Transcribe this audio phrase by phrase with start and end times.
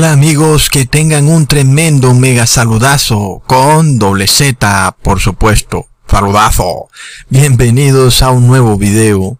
[0.00, 5.88] Hola amigos, que tengan un tremendo mega saludazo con doble Z, por supuesto.
[6.08, 6.88] Saludazo.
[7.28, 9.38] Bienvenidos a un nuevo video.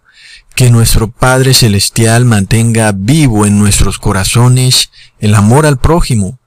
[0.55, 6.39] Que nuestro Padre Celestial mantenga vivo en nuestros corazones el amor al prójimo,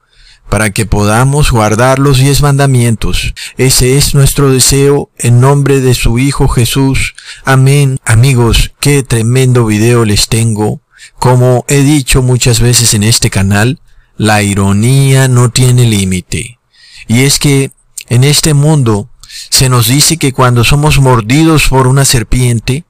[0.48, 3.34] para que podamos guardar los diez mandamientos.
[3.56, 7.16] Ese es nuestro deseo en nombre de su Hijo Jesús.
[7.44, 7.98] Amén.
[8.04, 10.82] Amigos, qué tremendo video les tengo.
[11.18, 13.80] Como he dicho muchas veces en este canal,
[14.16, 16.58] la ironía no tiene límite.
[17.06, 17.70] Y es que
[18.08, 19.08] en este mundo
[19.50, 22.84] se nos dice que cuando somos mordidos por una serpiente,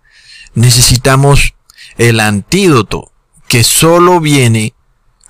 [0.54, 1.54] necesitamos
[1.96, 3.12] el antídoto
[3.48, 4.74] que solo viene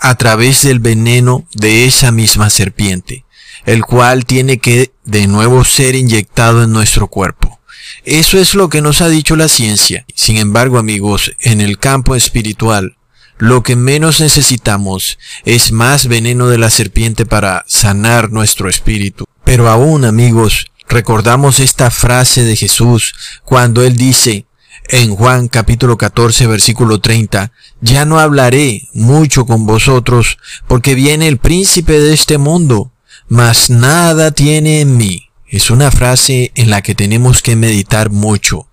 [0.00, 3.25] a través del veneno de esa misma serpiente,
[3.65, 7.61] el cual tiene que de nuevo ser inyectado en nuestro cuerpo.
[8.05, 10.05] Eso es lo que nos ha dicho la ciencia.
[10.15, 12.97] Sin embargo, amigos, en el campo espiritual,
[13.39, 19.25] lo que menos necesitamos es más veneno de la serpiente para sanar nuestro espíritu.
[19.45, 24.47] Pero aún, amigos, recordamos esta frase de Jesús cuando Él dice,
[24.89, 31.39] en Juan capítulo 14 versículo 30, ya no hablaré mucho con vosotros, porque viene el
[31.39, 32.93] príncipe de este mundo,
[33.28, 35.31] mas nada tiene en mí.
[35.47, 38.69] Es una frase en la que tenemos que meditar mucho.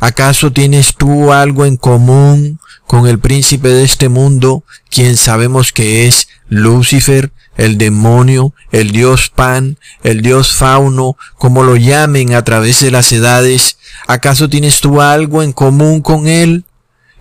[0.00, 6.06] ¿Acaso tienes tú algo en común con el príncipe de este mundo, quien sabemos que
[6.06, 12.80] es Lucifer, el demonio, el dios Pan, el dios Fauno, como lo llamen a través
[12.80, 16.64] de las edades, ¿acaso tienes tú algo en común con él?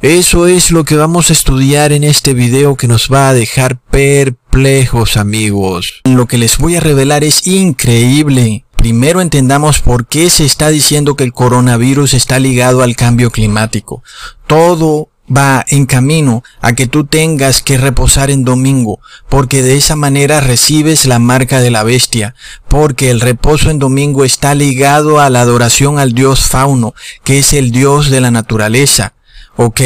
[0.02, 3.78] Eso es lo que vamos a estudiar en este video que nos va a dejar
[3.80, 6.02] perplejos amigos.
[6.04, 8.66] Lo que les voy a revelar es increíble.
[8.84, 14.04] Primero entendamos por qué se está diciendo que el coronavirus está ligado al cambio climático.
[14.46, 19.00] Todo va en camino a que tú tengas que reposar en domingo,
[19.30, 22.36] porque de esa manera recibes la marca de la bestia,
[22.68, 26.94] porque el reposo en domingo está ligado a la adoración al dios fauno,
[27.24, 29.14] que es el dios de la naturaleza.
[29.56, 29.80] Ok,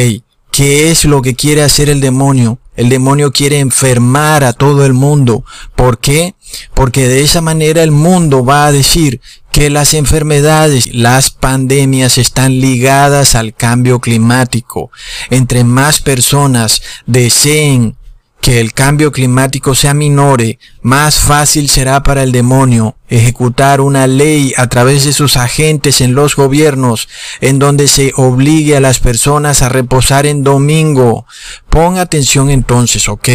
[0.50, 2.58] ¿qué es lo que quiere hacer el demonio?
[2.74, 5.44] El demonio quiere enfermar a todo el mundo.
[5.76, 6.34] ¿Por qué?
[6.74, 9.20] Porque de esa manera el mundo va a decir
[9.52, 14.90] que las enfermedades, las pandemias están ligadas al cambio climático.
[15.30, 17.96] Entre más personas deseen
[18.40, 24.52] que el cambio climático sea minore, más fácil será para el demonio ejecutar una ley
[24.56, 27.08] a través de sus agentes en los gobiernos
[27.40, 31.26] en donde se obligue a las personas a reposar en domingo.
[31.68, 33.28] Pon atención entonces, ¿ok?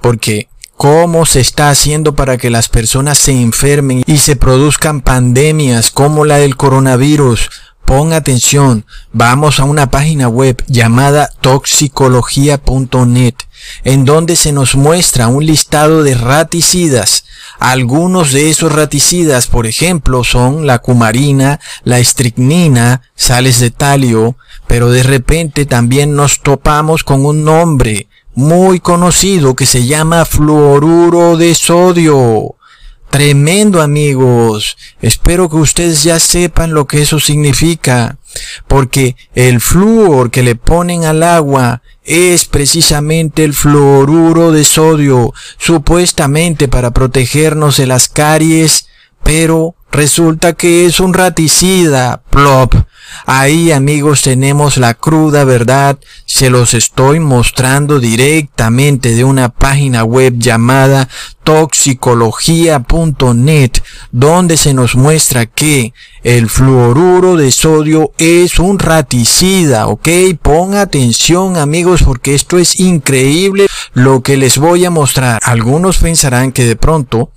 [0.00, 0.48] Porque
[0.78, 6.24] cómo se está haciendo para que las personas se enfermen y se produzcan pandemias como
[6.24, 7.50] la del coronavirus.
[7.84, 13.34] Pon atención, vamos a una página web llamada toxicología.net,
[13.82, 17.24] en donde se nos muestra un listado de raticidas.
[17.58, 24.36] Algunos de esos raticidas, por ejemplo, son la cumarina, la estricnina, sales de talio,
[24.68, 28.06] pero de repente también nos topamos con un nombre,
[28.38, 32.54] muy conocido que se llama fluoruro de sodio.
[33.10, 34.76] Tremendo amigos.
[35.02, 38.18] Espero que ustedes ya sepan lo que eso significa.
[38.68, 46.68] Porque el flúor que le ponen al agua es precisamente el fluoruro de sodio, supuestamente
[46.68, 48.86] para protegernos de las caries,
[49.24, 52.22] pero resulta que es un raticida.
[52.30, 52.74] Plop.
[53.26, 60.34] Ahí amigos tenemos la cruda verdad, se los estoy mostrando directamente de una página web
[60.38, 61.08] llamada
[61.42, 63.70] toxicología.net,
[64.12, 65.92] donde se nos muestra que
[66.22, 70.08] el fluoruro de sodio es un raticida, ¿ok?
[70.40, 75.40] Pon atención amigos porque esto es increíble lo que les voy a mostrar.
[75.44, 77.30] Algunos pensarán que de pronto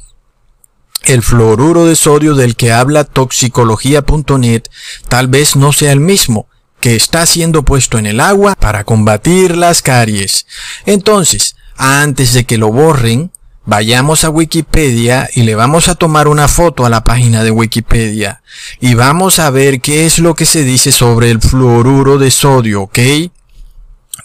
[1.05, 4.63] el fluoruro de sodio del que habla toxicología.net
[5.07, 6.47] tal vez no sea el mismo
[6.79, 10.47] que está siendo puesto en el agua para combatir las caries.
[10.85, 13.31] Entonces, antes de que lo borren,
[13.65, 18.41] vayamos a Wikipedia y le vamos a tomar una foto a la página de Wikipedia
[18.79, 22.83] y vamos a ver qué es lo que se dice sobre el fluoruro de sodio,
[22.83, 22.99] ¿ok?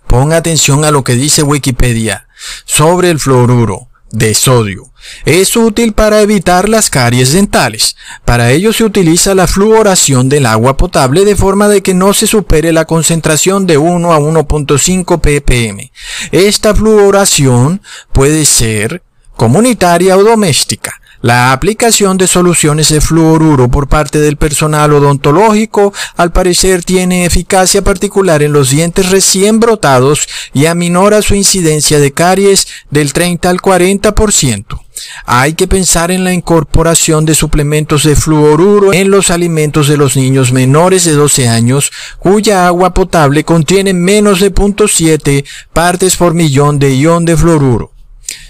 [0.06, 2.26] Ponga atención a lo que dice Wikipedia
[2.64, 4.92] sobre el fluoruro de sodio.
[5.24, 7.96] Es útil para evitar las caries dentales.
[8.24, 12.26] Para ello se utiliza la fluoración del agua potable de forma de que no se
[12.26, 15.92] supere la concentración de 1 a 1.5 ppm.
[16.32, 17.82] Esta fluoración
[18.12, 19.02] puede ser
[19.36, 21.00] comunitaria o doméstica.
[21.26, 27.82] La aplicación de soluciones de fluoruro por parte del personal odontológico al parecer tiene eficacia
[27.82, 33.56] particular en los dientes recién brotados y aminora su incidencia de caries del 30 al
[33.56, 34.80] 40%.
[35.24, 40.14] Hay que pensar en la incorporación de suplementos de fluoruro en los alimentos de los
[40.14, 41.90] niños menores de 12 años
[42.20, 47.95] cuya agua potable contiene menos de 0.7 partes por millón de ion de fluoruro.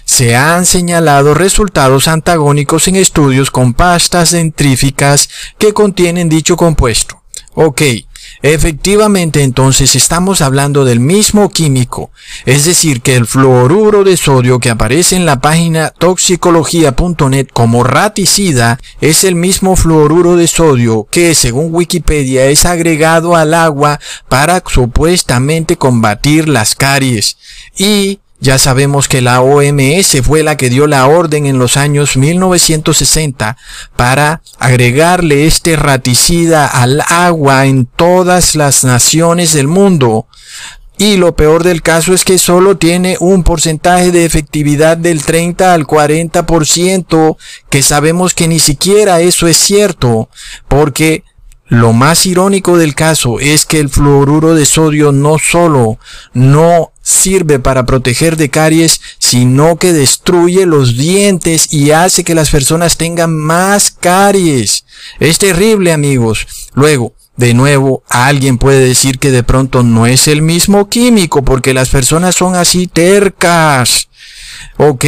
[0.07, 7.21] Se han señalado resultados antagónicos en estudios con pastas dentríficas que contienen dicho compuesto.
[7.53, 7.81] Ok,
[8.43, 12.11] Efectivamente, entonces estamos hablando del mismo químico,
[12.45, 18.79] es decir, que el fluoruro de sodio que aparece en la página toxicología.net como raticida
[19.01, 23.99] es el mismo fluoruro de sodio que, según Wikipedia, es agregado al agua
[24.29, 27.37] para supuestamente combatir las caries
[27.75, 32.17] y ya sabemos que la OMS fue la que dio la orden en los años
[32.17, 33.57] 1960
[33.95, 40.27] para agregarle este raticida al agua en todas las naciones del mundo.
[40.99, 45.73] Y lo peor del caso es que solo tiene un porcentaje de efectividad del 30
[45.73, 47.37] al 40%,
[47.69, 50.29] que sabemos que ni siquiera eso es cierto,
[50.67, 51.23] porque
[51.69, 55.99] lo más irónico del caso es que el fluoruro de sodio no solo
[56.33, 62.49] no sirve para proteger de caries, sino que destruye los dientes y hace que las
[62.49, 64.85] personas tengan más caries.
[65.19, 66.47] Es terrible amigos.
[66.73, 71.73] Luego, de nuevo, alguien puede decir que de pronto no es el mismo químico porque
[71.73, 74.07] las personas son así tercas.
[74.77, 75.05] Ok,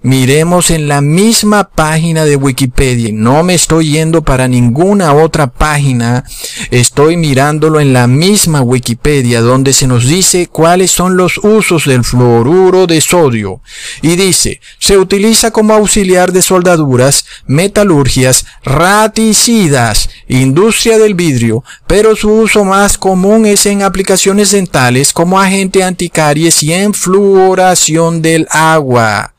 [0.00, 3.10] Miremos en la misma página de Wikipedia.
[3.12, 6.22] No me estoy yendo para ninguna otra página.
[6.70, 12.04] Estoy mirándolo en la misma Wikipedia donde se nos dice cuáles son los usos del
[12.04, 13.60] fluoruro de sodio.
[14.00, 22.30] Y dice, se utiliza como auxiliar de soldaduras, metalurgias, raticidas, industria del vidrio, pero su
[22.30, 29.34] uso más común es en aplicaciones dentales como agente anticaries y en fluoración del agua.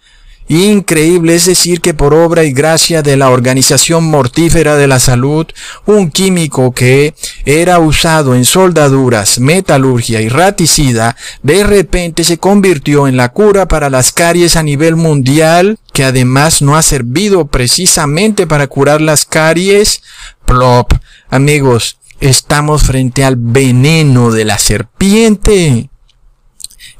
[0.51, 5.46] Increíble es decir que por obra y gracia de la Organización Mortífera de la Salud,
[5.86, 7.13] un químico que
[7.46, 13.91] era usado en soldaduras, metalurgia y raticida, de repente se convirtió en la cura para
[13.91, 20.01] las caries a nivel mundial, que además no ha servido precisamente para curar las caries.
[20.46, 20.94] Plop.
[21.29, 25.91] Amigos, estamos frente al veneno de la serpiente.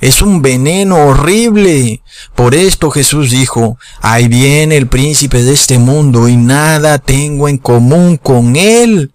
[0.02, 2.02] Es un veneno horrible.
[2.36, 7.58] Por esto Jesús dijo, ahí viene el príncipe de este mundo y nada tengo en
[7.58, 9.12] común con él.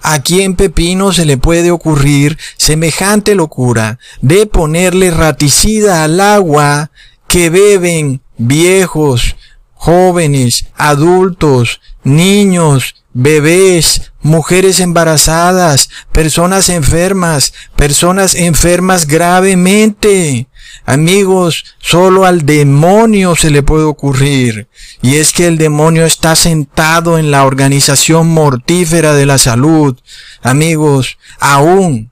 [0.00, 6.92] ¿A quién Pepino se le puede ocurrir semejante locura de ponerle raticida al agua
[7.26, 9.36] que beben viejos,
[9.74, 20.46] jóvenes, adultos, niños, bebés, mujeres embarazadas, personas enfermas, personas enfermas gravemente.
[20.84, 24.68] Amigos, solo al demonio se le puede ocurrir.
[25.02, 29.98] Y es que el demonio está sentado en la organización mortífera de la salud.
[30.42, 32.10] Amigos, aún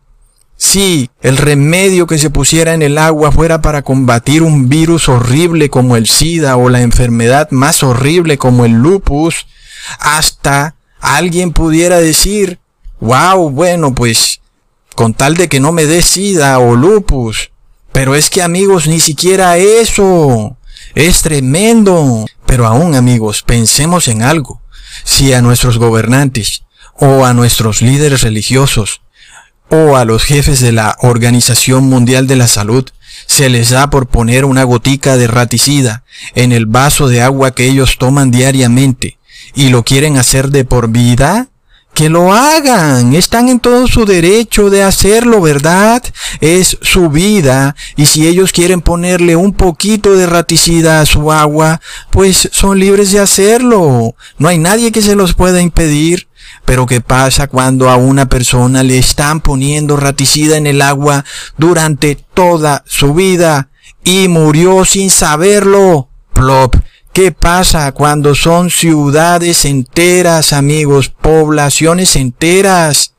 [0.58, 5.68] si el remedio que se pusiera en el agua fuera para combatir un virus horrible
[5.68, 9.46] como el SIDA o la enfermedad más horrible como el lupus,
[10.00, 12.58] hasta alguien pudiera decir,
[13.00, 14.40] wow, bueno, pues
[14.96, 17.50] con tal de que no me dé sida o lupus.
[17.92, 20.56] Pero es que amigos, ni siquiera eso.
[20.94, 22.26] Es tremendo.
[22.44, 24.60] Pero aún amigos, pensemos en algo.
[25.04, 29.02] Si a nuestros gobernantes o a nuestros líderes religiosos
[29.68, 32.88] o a los jefes de la Organización Mundial de la Salud
[33.26, 37.66] se les da por poner una gotica de raticida en el vaso de agua que
[37.66, 39.15] ellos toman diariamente
[39.56, 41.48] y lo quieren hacer de por vida,
[41.94, 43.14] que lo hagan.
[43.14, 46.02] Están en todo su derecho de hacerlo, ¿verdad?
[46.42, 47.74] Es su vida.
[47.96, 53.12] Y si ellos quieren ponerle un poquito de raticida a su agua, pues son libres
[53.12, 54.14] de hacerlo.
[54.38, 56.28] No hay nadie que se los pueda impedir.
[56.66, 61.24] Pero ¿qué pasa cuando a una persona le están poniendo raticida en el agua
[61.56, 63.70] durante toda su vida
[64.04, 66.10] y murió sin saberlo?
[66.34, 66.76] Plop.
[67.16, 73.14] ¿Qué pasa cuando son ciudades enteras, amigos, poblaciones enteras?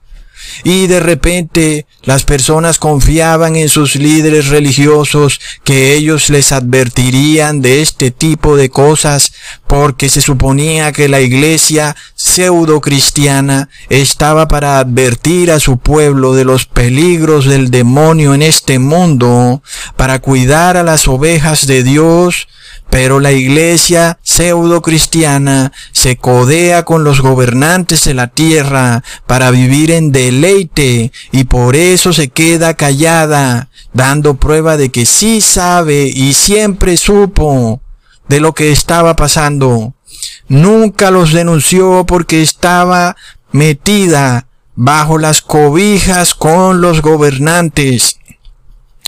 [0.63, 7.82] Y de repente las personas confiaban en sus líderes religiosos que ellos les advertirían de
[7.82, 9.34] este tipo de cosas
[9.66, 16.46] porque se suponía que la iglesia pseudo cristiana estaba para advertir a su pueblo de
[16.46, 19.63] los peligros del demonio en este mundo,
[19.96, 22.48] para cuidar a las ovejas de Dios,
[22.89, 29.91] Pero la iglesia pseudo cristiana se codea con los gobernantes de la tierra para vivir
[29.91, 36.34] en deleite y por eso se queda callada, dando prueba de que sí sabe y
[36.34, 37.82] siempre supo
[38.29, 39.94] de lo que estaba pasando.
[40.48, 43.15] Nunca los denunció porque estaba
[43.51, 48.20] metida bajo las cobijas con los gobernantes.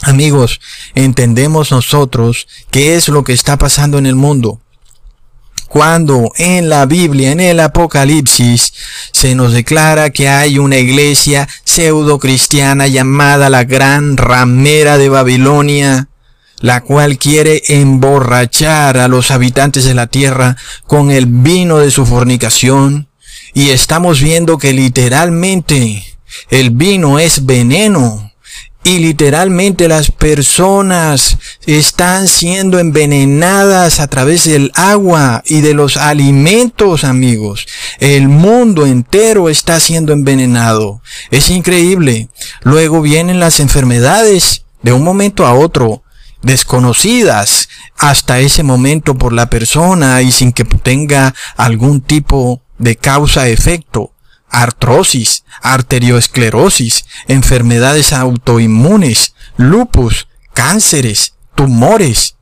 [0.02, 0.62] Amigos,
[0.96, 4.62] entendemos nosotros qué es lo que está pasando en el mundo.
[5.68, 8.74] Cuando en la Biblia, en el Apocalipsis,
[9.12, 16.10] se nos declara que hay una iglesia pseudo cristiana llamada la Gran Ramera de Babilonia,
[16.60, 22.06] la cual quiere emborrachar a los habitantes de la tierra con el vino de su
[22.06, 23.08] fornicación,
[23.54, 26.04] y estamos viendo que literalmente
[26.50, 28.29] el vino es veneno,
[28.84, 37.04] y literalmente las personas están siendo envenenadas a través del agua y de los alimentos,
[37.04, 37.68] amigos.
[38.00, 41.02] El mundo entero está siendo envenenado.
[41.30, 42.30] Es increíble.
[42.62, 46.04] Luego vienen las enfermedades de un momento a otro,
[46.42, 47.68] desconocidas
[47.98, 54.14] hasta ese momento por la persona y sin que tenga algún tipo de causa-efecto
[54.50, 62.36] artrosis, arterioesclerosis, enfermedades autoinmunes, lupus, cánceres, tumores.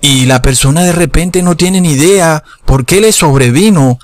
[0.00, 3.98] Y la persona de repente no tiene ni idea por qué le sobrevino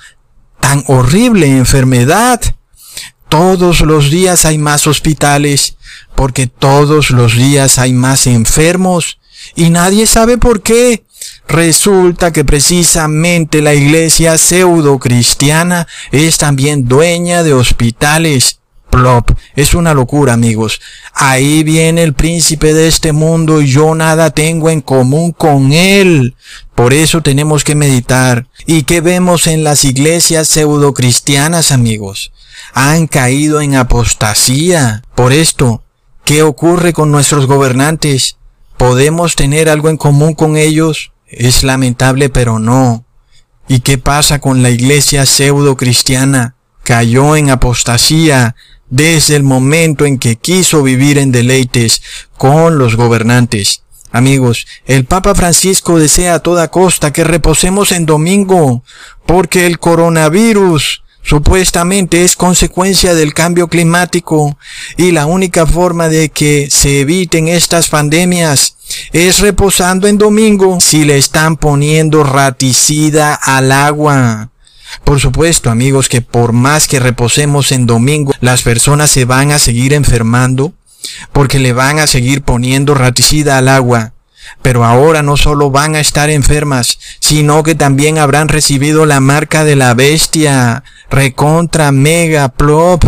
[0.59, 2.41] tan horrible enfermedad.
[3.27, 5.77] Todos los días hay más hospitales,
[6.15, 9.19] porque todos los días hay más enfermos,
[9.55, 11.05] y nadie sabe por qué.
[11.49, 18.59] Resulta que precisamente la iglesia pseudo cristiana es también dueña de hospitales.
[18.91, 19.31] Plop.
[19.55, 20.79] Es una locura, amigos.
[21.13, 26.35] Ahí viene el príncipe de este mundo y yo nada tengo en común con él.
[26.75, 28.47] Por eso tenemos que meditar.
[28.67, 32.31] ¿Y qué vemos en las iglesias pseudo cristianas, amigos?
[32.73, 35.01] Han caído en apostasía.
[35.15, 35.83] Por esto,
[36.25, 38.37] ¿qué ocurre con nuestros gobernantes?
[38.77, 41.11] ¿Podemos tener algo en común con ellos?
[41.29, 43.05] Es lamentable, pero no.
[43.67, 46.55] ¿Y qué pasa con la iglesia pseudo cristiana?
[46.83, 48.55] Cayó en apostasía
[48.89, 52.01] desde el momento en que quiso vivir en deleites
[52.35, 53.83] con los gobernantes.
[54.11, 58.83] Amigos, el Papa Francisco desea a toda costa que reposemos en domingo,
[59.27, 64.57] porque el coronavirus supuestamente es consecuencia del cambio climático
[64.97, 68.77] y la única forma de que se eviten estas pandemias
[69.11, 74.49] es reposando en domingo si le están poniendo raticida al agua.
[75.03, 79.59] Por supuesto, amigos, que por más que reposemos en domingo, las personas se van a
[79.59, 80.73] seguir enfermando
[81.31, 84.13] porque le van a seguir poniendo raticida al agua.
[84.61, 89.63] Pero ahora no solo van a estar enfermas, sino que también habrán recibido la marca
[89.63, 93.03] de la bestia, recontra mega plop.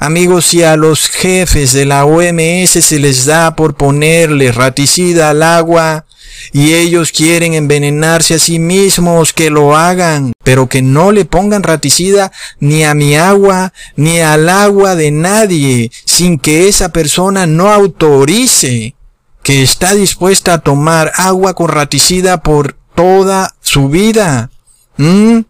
[0.00, 5.42] Amigos, si a los jefes de la OMS se les da por ponerle raticida al
[5.42, 6.04] agua
[6.52, 11.64] y ellos quieren envenenarse a sí mismos, que lo hagan, pero que no le pongan
[11.64, 17.68] raticida ni a mi agua ni al agua de nadie sin que esa persona no
[17.68, 18.94] autorice
[19.42, 24.50] que está dispuesta a tomar agua con raticida por toda su vida.
[24.96, 25.40] ¿Mm?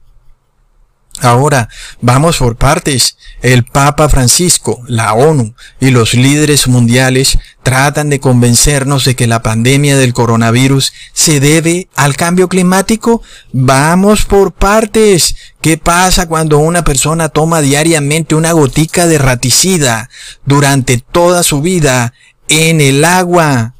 [1.20, 1.68] Ahora,
[2.00, 3.16] vamos por partes.
[3.42, 9.42] El Papa Francisco, la ONU y los líderes mundiales tratan de convencernos de que la
[9.42, 13.22] pandemia del coronavirus se debe al cambio climático.
[13.52, 15.36] Vamos por partes.
[15.60, 20.10] ¿Qué pasa cuando una persona toma diariamente una gotica de raticida
[20.44, 22.14] durante toda su vida
[22.48, 23.74] en el agua?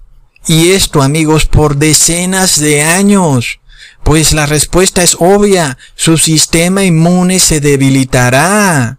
[0.47, 3.61] Y esto, amigos, por decenas de años.
[4.08, 8.96] Pues la respuesta es obvia, su sistema inmune se debilitará.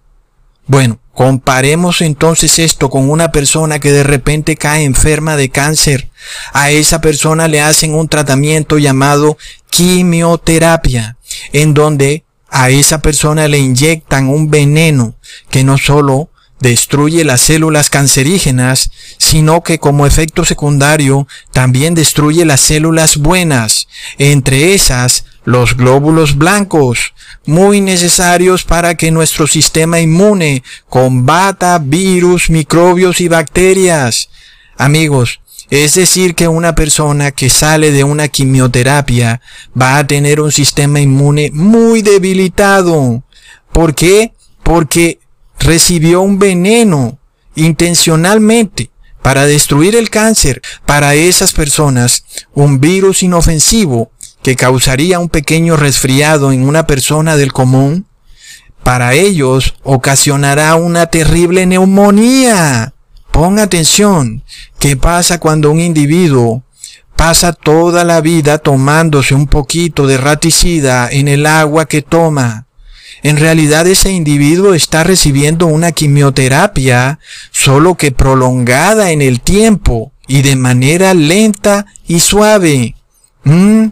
[0.67, 6.11] Bueno, comparemos entonces esto con una persona que de repente cae enferma de cáncer.
[6.53, 9.39] A esa persona le hacen un tratamiento llamado
[9.71, 11.17] quimioterapia,
[11.53, 15.15] en donde a esa persona le inyectan un veneno
[15.49, 22.61] que no solo destruye las células cancerígenas, sino que como efecto secundario también destruye las
[22.61, 27.13] células buenas, entre esas los glóbulos blancos,
[27.45, 34.29] muy necesarios para que nuestro sistema inmune combata virus, microbios y bacterias.
[34.77, 39.41] Amigos, es decir, que una persona que sale de una quimioterapia
[39.79, 43.23] va a tener un sistema inmune muy debilitado.
[43.73, 44.33] ¿Por qué?
[44.63, 45.19] Porque
[45.59, 47.19] recibió un veneno
[47.55, 50.61] intencionalmente para destruir el cáncer.
[50.85, 52.23] Para esas personas,
[52.53, 54.11] un virus inofensivo
[54.41, 58.05] que causaría un pequeño resfriado en una persona del común,
[58.83, 62.93] para ellos ocasionará una terrible neumonía.
[63.31, 64.43] Pon atención,
[64.79, 66.63] ¿qué pasa cuando un individuo
[67.15, 72.68] pasa toda la vida tomándose un poquito de raticida en el agua que toma?
[73.23, 77.19] En realidad ese individuo está recibiendo una quimioterapia,
[77.51, 82.95] solo que prolongada en el tiempo y de manera lenta y suave.
[83.43, 83.88] ¿Mm?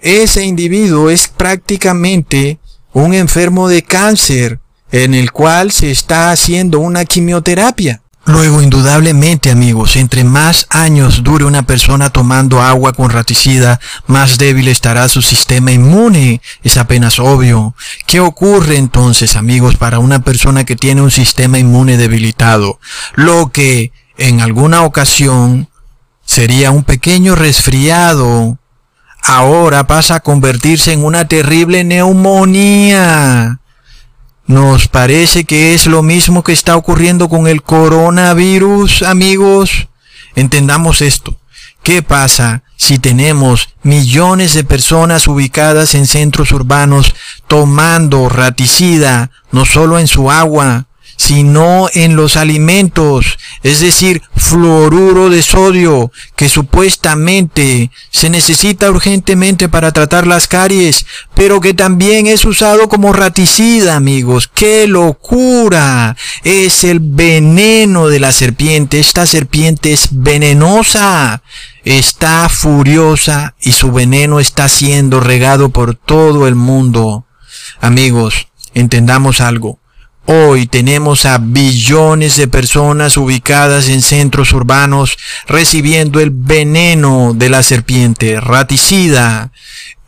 [0.00, 2.58] Ese individuo es prácticamente
[2.92, 4.58] un enfermo de cáncer
[4.90, 8.01] en el cual se está haciendo una quimioterapia.
[8.24, 14.68] Luego, indudablemente, amigos, entre más años dure una persona tomando agua con raticida, más débil
[14.68, 16.40] estará su sistema inmune.
[16.62, 17.74] Es apenas obvio.
[18.06, 22.78] ¿Qué ocurre entonces, amigos, para una persona que tiene un sistema inmune debilitado?
[23.14, 25.68] Lo que en alguna ocasión
[26.24, 28.58] sería un pequeño resfriado,
[29.22, 33.58] ahora pasa a convertirse en una terrible neumonía.
[34.46, 39.88] Nos parece que es lo mismo que está ocurriendo con el coronavirus, amigos.
[40.34, 41.36] Entendamos esto.
[41.82, 47.14] ¿Qué pasa si tenemos millones de personas ubicadas en centros urbanos
[47.48, 55.42] tomando raticida, no solo en su agua, sino en los alimentos, es decir, fluoruro de
[55.42, 62.88] sodio, que supuestamente se necesita urgentemente para tratar las caries, pero que también es usado
[62.88, 64.50] como raticida, amigos.
[64.52, 66.16] ¡Qué locura!
[66.44, 69.00] Es el veneno de la serpiente.
[69.00, 71.42] Esta serpiente es venenosa.
[71.84, 77.26] Está furiosa y su veneno está siendo regado por todo el mundo.
[77.80, 79.81] Amigos, entendamos algo.
[80.26, 87.64] Hoy tenemos a billones de personas ubicadas en centros urbanos recibiendo el veneno de la
[87.64, 89.50] serpiente raticida.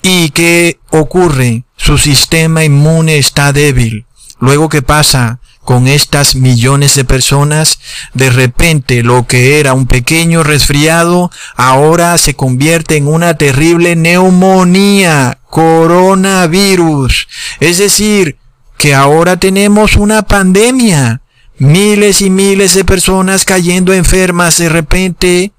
[0.03, 1.64] ¿Y qué ocurre?
[1.77, 4.07] Su sistema inmune está débil.
[4.38, 5.40] Luego, ¿qué pasa?
[5.64, 7.81] Con estas millones de personas,
[8.12, 15.38] de repente lo que era un pequeño resfriado ahora se convierte en una terrible neumonía,
[15.48, 17.27] coronavirus.
[17.61, 18.37] Es decir,
[18.78, 21.20] que ahora tenemos una pandemia.
[21.56, 25.52] Miles y miles de personas cayendo enfermas de repente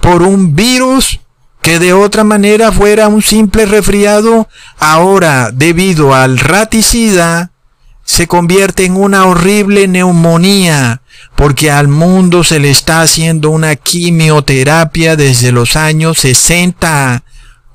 [0.00, 1.20] por un virus
[1.60, 7.52] que de otra manera fuera un simple resfriado, ahora debido al raticida
[8.04, 11.00] se convierte en una horrible neumonía,
[11.36, 17.24] porque al mundo se le está haciendo una quimioterapia desde los años 60.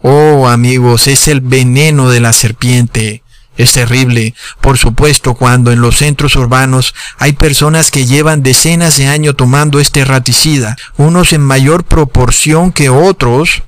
[0.04, 3.24] Oh amigos, es el veneno de la serpiente.
[3.60, 9.08] Es terrible, por supuesto, cuando en los centros urbanos hay personas que llevan decenas de
[9.08, 13.64] años tomando este raticida, unos en mayor proporción que otros.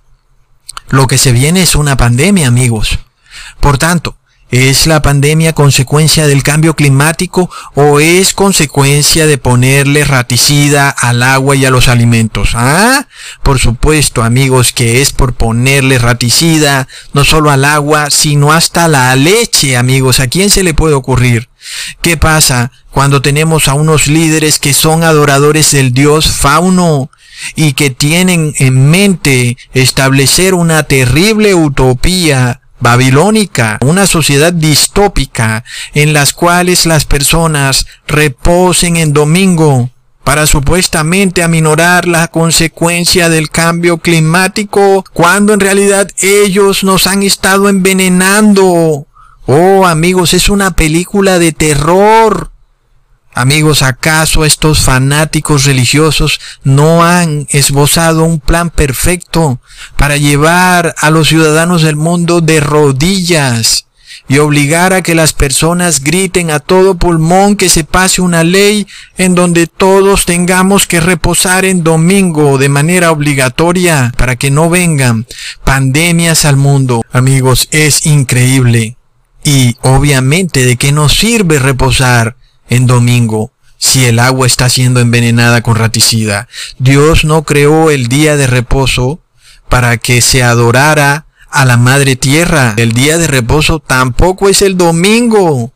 [0.87, 2.99] Lo que se viene es una pandemia, amigos.
[3.59, 4.15] Por tanto,
[4.51, 11.55] ¿Es la pandemia consecuencia del cambio climático o es consecuencia de ponerle raticida al agua
[11.55, 12.49] y a los alimentos?
[12.53, 13.07] Ah,
[13.43, 19.15] por supuesto, amigos, que es por ponerle raticida no solo al agua, sino hasta la
[19.15, 20.19] leche, amigos.
[20.19, 21.47] ¿A quién se le puede ocurrir?
[22.01, 27.09] ¿Qué pasa cuando tenemos a unos líderes que son adoradores del dios fauno?
[27.55, 35.63] y que tienen en mente establecer una terrible utopía babilónica, una sociedad distópica
[35.93, 39.89] en las cuales las personas reposen en domingo
[40.23, 47.69] para supuestamente aminorar la consecuencia del cambio climático, cuando en realidad ellos nos han estado
[47.69, 49.07] envenenando.
[49.45, 52.51] Oh amigos, es una película de terror.
[53.33, 59.61] Amigos, ¿acaso estos fanáticos religiosos no han esbozado un plan perfecto
[59.95, 63.85] para llevar a los ciudadanos del mundo de rodillas
[64.27, 68.85] y obligar a que las personas griten a todo pulmón que se pase una ley
[69.17, 75.25] en donde todos tengamos que reposar en domingo de manera obligatoria para que no vengan
[75.63, 77.03] pandemias al mundo?
[77.11, 78.97] Amigos, es increíble.
[79.43, 82.35] Y obviamente, ¿de qué nos sirve reposar?
[82.71, 86.47] En domingo si el agua está siendo envenenada con raticida.
[86.79, 89.19] Dios no creó el día de reposo
[89.69, 92.73] para que se adorara a la madre tierra.
[92.77, 95.73] El día de reposo tampoco es el domingo.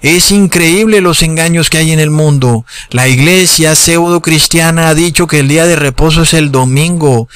[0.00, 2.64] Es increíble los engaños que hay en el mundo.
[2.90, 7.28] La iglesia pseudo cristiana ha dicho que el día de reposo es el domingo,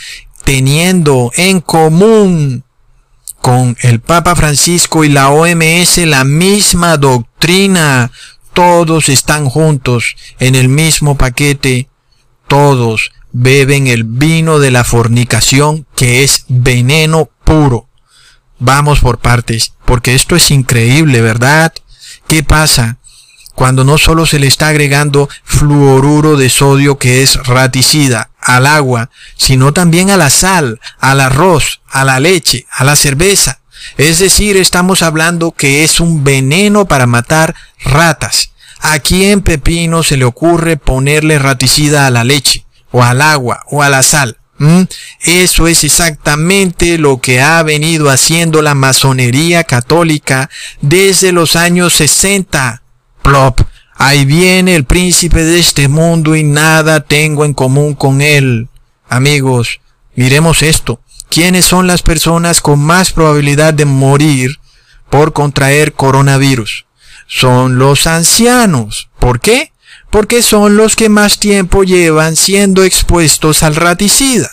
[0.43, 2.65] teniendo en común
[3.41, 8.11] con el Papa Francisco y la OMS la misma doctrina
[8.59, 11.89] todos están juntos en el mismo paquete,
[12.49, 17.89] todos beben el vino de la fornicación que es veneno puro.
[18.59, 21.73] vamos por partes, porque esto es increíble, ¿verdad?
[22.27, 22.99] ¿Qué pasa?
[23.55, 29.09] Cuando no solo se le está agregando fluoruro de sodio que es raticida al agua,
[29.37, 33.61] sino también a la sal, al arroz, a la leche, a la cerveza.
[33.97, 38.53] Es decir, estamos hablando que es un veneno para matar ratas.
[38.81, 43.83] ¿A quién pepino se le ocurre ponerle raticida a la leche, o al agua, o
[43.83, 44.39] a la sal?
[45.21, 52.83] Eso es exactamente lo que ha venido haciendo la masonería católica desde los años 60.
[53.23, 53.61] Plop.
[53.95, 58.69] Ahí viene el príncipe de este mundo y nada tengo en común con él.
[59.09, 59.81] Amigos,
[60.15, 61.01] miremos esto.
[61.31, 64.59] ¿Quiénes son las personas con más probabilidad de morir
[65.11, 66.87] por contraer coronavirus?
[67.27, 69.11] Son los ancianos.
[69.19, 69.73] ¿Por qué?
[70.11, 74.51] porque son los que más tiempo llevan siendo expuestos al raticida.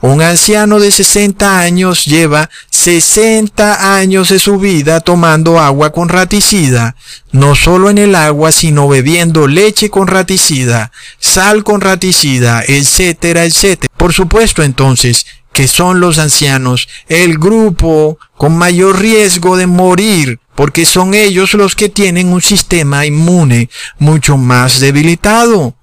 [0.00, 6.94] Un anciano de 60 años lleva 60 años de su vida tomando agua con raticida,
[7.32, 13.92] no solo en el agua, sino bebiendo leche con raticida, sal con raticida, etcétera, etcétera.
[13.96, 20.84] Por supuesto entonces que son los ancianos el grupo con mayor riesgo de morir porque
[20.84, 25.76] son ellos los que tienen un sistema inmune mucho más debilitado.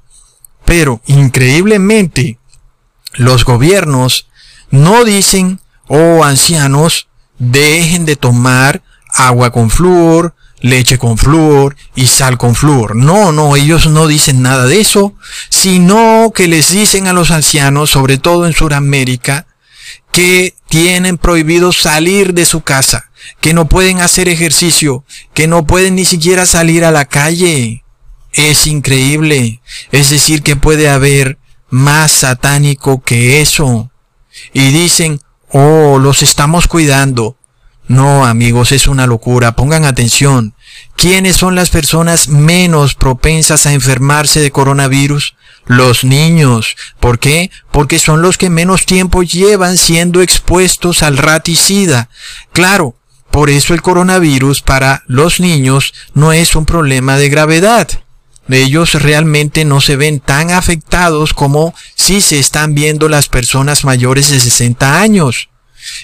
[0.65, 2.39] Pero, increíblemente,
[3.13, 4.28] los gobiernos
[4.71, 7.08] no dicen, oh ancianos,
[7.39, 12.97] dejen de tomar agua con flúor, leche con flúor y sal con flúor.
[12.97, 15.13] No, no, ellos no dicen nada de eso,
[15.47, 19.47] sino que les dicen a los ancianos, sobre todo en Sudamérica,
[20.15, 25.95] que tienen prohibido salir de su casa, que no pueden hacer ejercicio, que no pueden
[25.95, 27.84] ni siquiera salir a la calle.
[28.32, 29.60] Es increíble.
[29.91, 31.38] Es decir, que puede haber
[31.69, 33.91] más satánico que eso.
[34.54, 37.36] Y dicen, oh, los estamos cuidando.
[37.89, 39.58] No, amigos, es una locura.
[39.58, 40.56] Pongan atención.
[40.95, 45.36] ¿Quiénes son las personas menos propensas a enfermarse de coronavirus?
[45.65, 46.75] Los niños.
[46.99, 47.49] ¿Por qué?
[47.71, 52.10] Porque son los que menos tiempo llevan siendo expuestos al raticida.
[52.54, 52.95] Claro,
[53.32, 57.89] por eso el coronavirus para los niños no es un problema de gravedad.
[58.47, 64.30] Ellos realmente no se ven tan afectados como si se están viendo las personas mayores
[64.30, 65.49] de 60 años.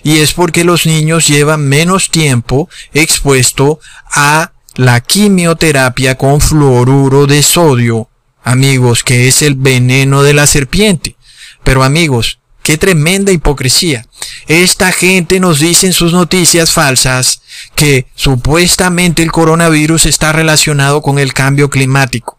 [0.04, 3.80] Y es porque los niños llevan menos tiempo expuesto
[4.12, 8.10] a la quimioterapia con fluoruro de sodio,
[8.44, 11.16] amigos, que es el veneno de la serpiente.
[11.64, 14.06] Pero amigos, Qué tremenda hipocresía.
[14.48, 17.42] Esta gente nos dice en sus noticias falsas
[17.76, 22.38] que supuestamente el coronavirus está relacionado con el cambio climático.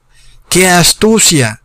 [0.48, 1.62] ¡Qué astucia!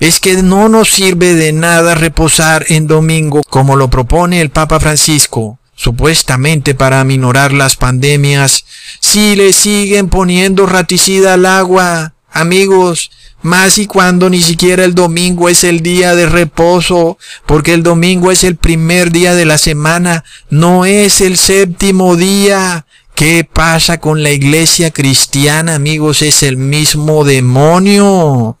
[0.00, 4.80] Es que no nos sirve de nada reposar en domingo como lo propone el Papa
[4.80, 8.64] Francisco, supuestamente para aminorar las pandemias,
[9.00, 12.14] si le siguen poniendo raticida al agua.
[12.30, 13.10] Amigos,
[13.42, 18.32] más y cuando ni siquiera el domingo es el día de reposo, porque el domingo
[18.32, 22.84] es el primer día de la semana, no es el séptimo día.
[23.14, 26.22] ¿Qué pasa con la iglesia cristiana, amigos?
[26.22, 28.58] Es el mismo demonio.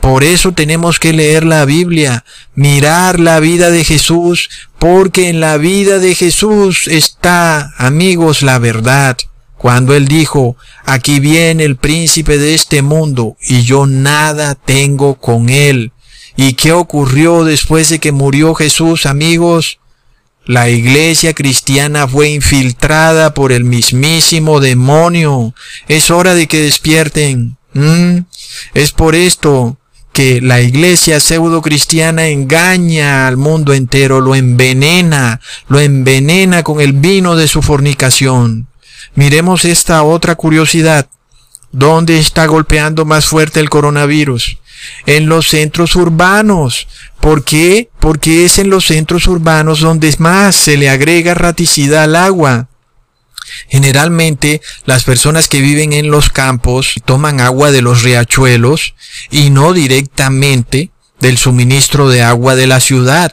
[0.00, 5.58] Por eso tenemos que leer la Biblia, mirar la vida de Jesús, porque en la
[5.58, 9.16] vida de Jesús está, amigos, la verdad
[9.62, 15.50] cuando él dijo, aquí viene el príncipe de este mundo y yo nada tengo con
[15.50, 15.92] él.
[16.34, 19.78] ¿Y qué ocurrió después de que murió Jesús, amigos?
[20.44, 25.54] La iglesia cristiana fue infiltrada por el mismísimo demonio.
[25.86, 27.56] Es hora de que despierten.
[28.74, 29.78] Es por esto
[30.12, 36.94] que la iglesia pseudo cristiana engaña al mundo entero, lo envenena, lo envenena con el
[36.94, 38.66] vino de su fornicación.
[39.14, 41.08] Miremos esta otra curiosidad.
[41.70, 44.58] ¿Dónde está golpeando más fuerte el coronavirus?
[45.06, 46.88] En los centros urbanos.
[47.20, 47.90] ¿Por qué?
[48.00, 52.68] Porque es en los centros urbanos donde más se le agrega raticidad al agua.
[53.68, 58.94] Generalmente las personas que viven en los campos toman agua de los riachuelos
[59.30, 63.32] y no directamente del suministro de agua de la ciudad.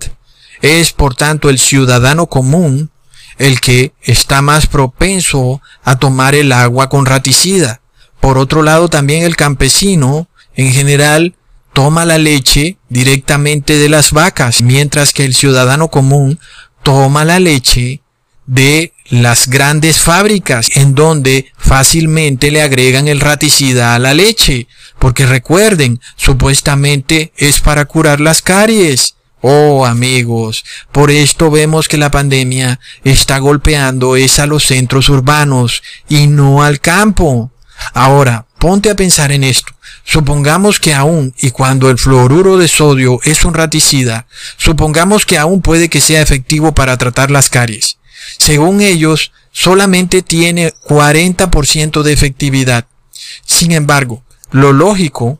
[0.62, 2.92] Es por tanto el ciudadano común
[3.40, 7.82] el que está más propenso a tomar el agua con raticida.
[8.20, 11.36] Por otro lado, también el campesino, en general,
[11.74, 16.40] toma la leche directamente de las vacas, mientras que el ciudadano común
[16.84, 18.02] toma la leche
[18.46, 25.26] de las grandes fábricas, en donde fácilmente le agregan el raticida a la leche, porque
[25.26, 29.16] recuerden, supuestamente es para curar las caries.
[29.42, 35.82] Oh amigos, por esto vemos que la pandemia está golpeando es a los centros urbanos
[36.10, 37.52] y no al campo.
[37.94, 39.74] Ahora, ponte a pensar en esto.
[40.04, 45.62] Supongamos que aún, y cuando el fluoruro de sodio es un raticida, supongamos que aún
[45.62, 47.98] puede que sea efectivo para tratar las caries.
[48.38, 52.88] Según ellos, solamente tiene 40% de efectividad.
[53.46, 55.40] Sin embargo, lo lógico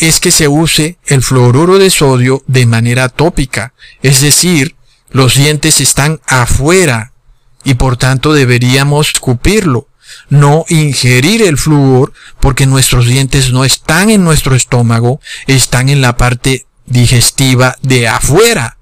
[0.00, 4.76] es que se use el fluoruro de sodio de manera tópica, es decir,
[5.10, 7.12] los dientes están afuera
[7.64, 9.88] y por tanto deberíamos escupirlo,
[10.28, 16.16] no ingerir el flúor porque nuestros dientes no están en nuestro estómago, están en la
[16.16, 18.78] parte digestiva de afuera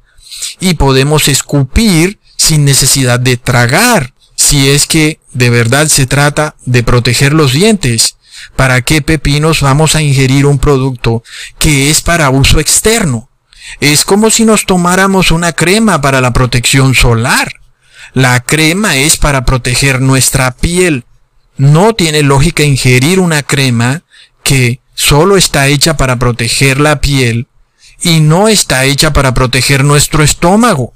[0.61, 6.85] y podemos escupir sin necesidad de tragar si es que de verdad se trata de
[6.85, 8.18] proteger los dientes.
[8.57, 11.23] ¿Para qué pepinos vamos a ingerir un producto
[11.59, 13.29] que es para uso externo?
[13.81, 17.53] Es como si nos tomáramos una crema para la protección solar.
[18.15, 21.05] La crema es para proteger nuestra piel.
[21.57, 24.03] No tiene lógica ingerir una crema
[24.43, 27.47] que solo está hecha para proteger la piel
[28.03, 30.95] y no está hecha para proteger nuestro estómago.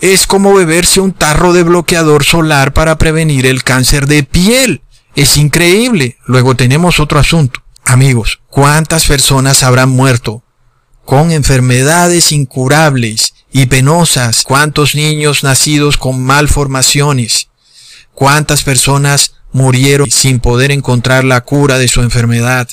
[0.00, 4.82] Es como beberse un tarro de bloqueador solar para prevenir el cáncer de piel.
[5.14, 6.18] Es increíble.
[6.26, 7.62] Luego tenemos otro asunto.
[7.84, 10.42] Amigos, ¿cuántas personas habrán muerto
[11.04, 14.42] con enfermedades incurables y penosas?
[14.42, 17.48] ¿Cuántos niños nacidos con malformaciones?
[18.12, 22.68] ¿Cuántas personas murieron sin poder encontrar la cura de su enfermedad?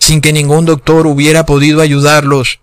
[0.00, 2.60] Sin que ningún doctor hubiera podido ayudarlos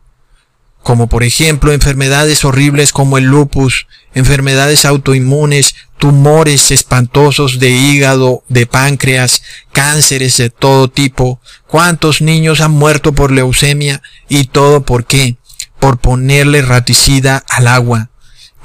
[0.85, 5.73] como por ejemplo enfermedades horribles como el lupus, enfermedades autoinmunes,
[6.05, 9.41] tumores espantosos de hígado, de páncreas,
[9.71, 11.41] cánceres de todo tipo.
[11.65, 14.03] ¿Cuántos niños han muerto por leucemia?
[14.29, 15.37] ¿Y todo por qué?
[15.79, 18.11] Por ponerle raticida al agua.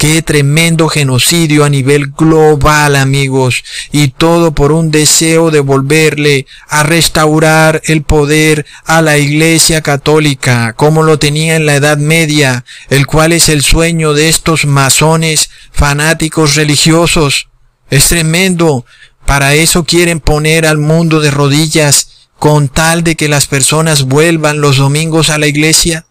[0.00, 6.84] Qué tremendo genocidio a nivel global, amigos, y todo por un deseo de volverle a
[6.84, 13.06] restaurar el poder a la Iglesia Católica, como lo tenía en la Edad Media, el
[13.06, 17.50] cual es el sueño de estos masones fanáticos religiosos.
[17.90, 18.86] Es tremendo.
[19.26, 24.62] Para eso quieren poner al mundo de rodillas, con tal de que las personas vuelvan
[24.62, 26.06] los domingos a la iglesia.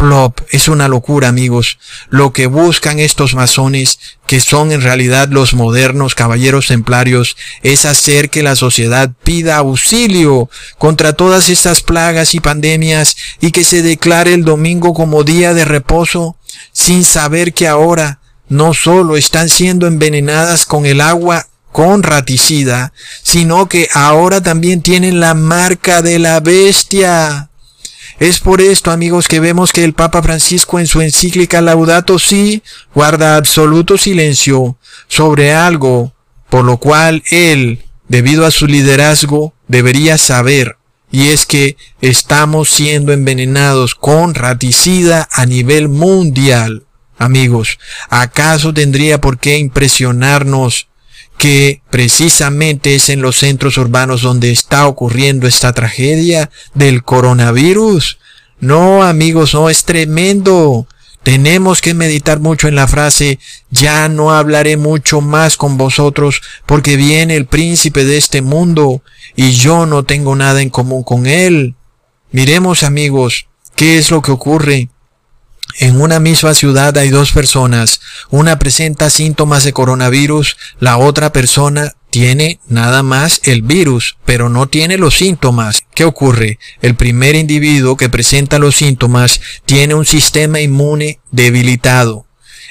[0.00, 1.78] Plop, es una locura amigos.
[2.08, 8.30] Lo que buscan estos masones, que son en realidad los modernos caballeros templarios, es hacer
[8.30, 14.32] que la sociedad pida auxilio contra todas estas plagas y pandemias y que se declare
[14.32, 16.34] el domingo como día de reposo,
[16.72, 23.68] sin saber que ahora no solo están siendo envenenadas con el agua con raticida, sino
[23.68, 27.49] que ahora también tienen la marca de la bestia.
[28.20, 32.62] Es por esto, amigos, que vemos que el Papa Francisco en su encíclica Laudato Si
[32.94, 34.76] guarda absoluto silencio
[35.08, 36.12] sobre algo
[36.50, 40.76] por lo cual él, debido a su liderazgo, debería saber,
[41.10, 46.84] y es que estamos siendo envenenados con raticida a nivel mundial.
[47.16, 47.78] Amigos,
[48.10, 50.88] ¿acaso tendría por qué impresionarnos
[51.40, 58.18] que precisamente es en los centros urbanos donde está ocurriendo esta tragedia del coronavirus.
[58.60, 60.86] No, amigos, no, es tremendo.
[61.22, 63.38] Tenemos que meditar mucho en la frase,
[63.70, 69.02] ya no hablaré mucho más con vosotros porque viene el príncipe de este mundo
[69.34, 71.74] y yo no tengo nada en común con él.
[72.32, 74.90] Miremos amigos, ¿qué es lo que ocurre?
[75.78, 81.94] En una misma ciudad hay dos personas, una presenta síntomas de coronavirus, la otra persona
[82.10, 85.84] tiene nada más el virus, pero no tiene los síntomas.
[85.94, 86.58] ¿Qué ocurre?
[86.82, 92.26] El primer individuo que presenta los síntomas tiene un sistema inmune debilitado.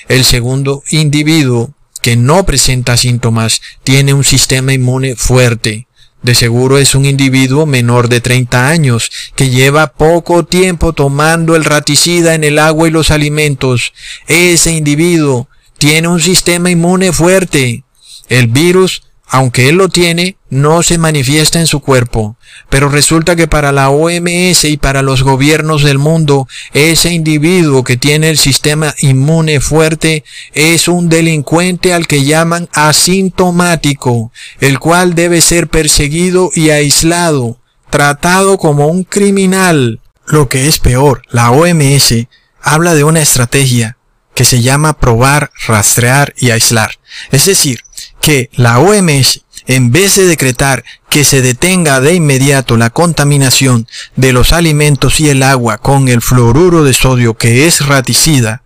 [0.07, 5.87] El segundo individuo que no presenta síntomas tiene un sistema inmune fuerte.
[6.21, 11.63] De seguro es un individuo menor de 30 años que lleva poco tiempo tomando el
[11.63, 13.93] raticida en el agua y los alimentos.
[14.27, 17.83] Ese individuo tiene un sistema inmune fuerte.
[18.27, 22.35] El virus aunque él lo tiene, no se manifiesta en su cuerpo.
[22.69, 27.95] Pero resulta que para la OMS y para los gobiernos del mundo, ese individuo que
[27.95, 35.41] tiene el sistema inmune fuerte es un delincuente al que llaman asintomático, el cual debe
[35.41, 37.59] ser perseguido y aislado,
[37.91, 39.99] tratado como un criminal.
[40.25, 42.27] Lo que es peor, la OMS
[42.61, 43.97] habla de una estrategia
[44.33, 46.91] que se llama probar, rastrear y aislar.
[47.31, 47.81] Es decir,
[48.21, 54.33] que la OMS, en vez de decretar que se detenga de inmediato la contaminación de
[54.33, 58.63] los alimentos y el agua con el fluoruro de sodio que es raticida,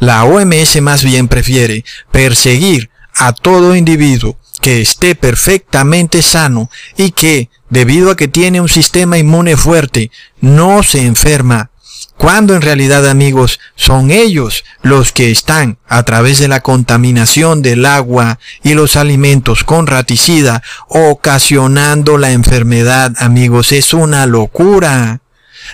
[0.00, 7.50] La OMS más bien prefiere perseguir a todo individuo que esté perfectamente sano y que,
[7.68, 11.70] debido a que tiene un sistema inmune fuerte, no se enferma
[12.16, 17.84] cuando en realidad amigos son ellos los que están a través de la contaminación del
[17.84, 25.20] agua y los alimentos con raticida ocasionando la enfermedad amigos es una locura.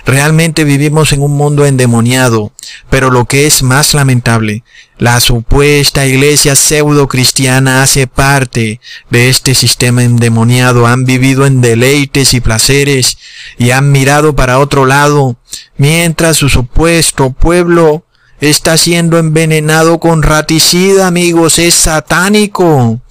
[0.05, 2.51] Realmente vivimos en un mundo endemoniado,
[2.89, 4.63] pero lo que es más lamentable,
[4.97, 8.79] la supuesta iglesia pseudo cristiana hace parte
[9.09, 13.17] de este sistema endemoniado, han vivido en deleites y placeres
[13.57, 15.35] y han mirado para otro lado,
[15.77, 18.05] mientras su supuesto pueblo
[18.39, 23.01] está siendo envenenado con raticida, amigos, es satánico.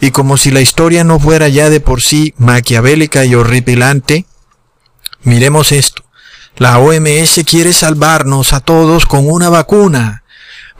[0.00, 4.26] Y como si la historia no fuera ya de por sí maquiavélica y horripilante,
[5.22, 6.04] miremos esto.
[6.56, 10.19] La OMS quiere salvarnos a todos con una vacuna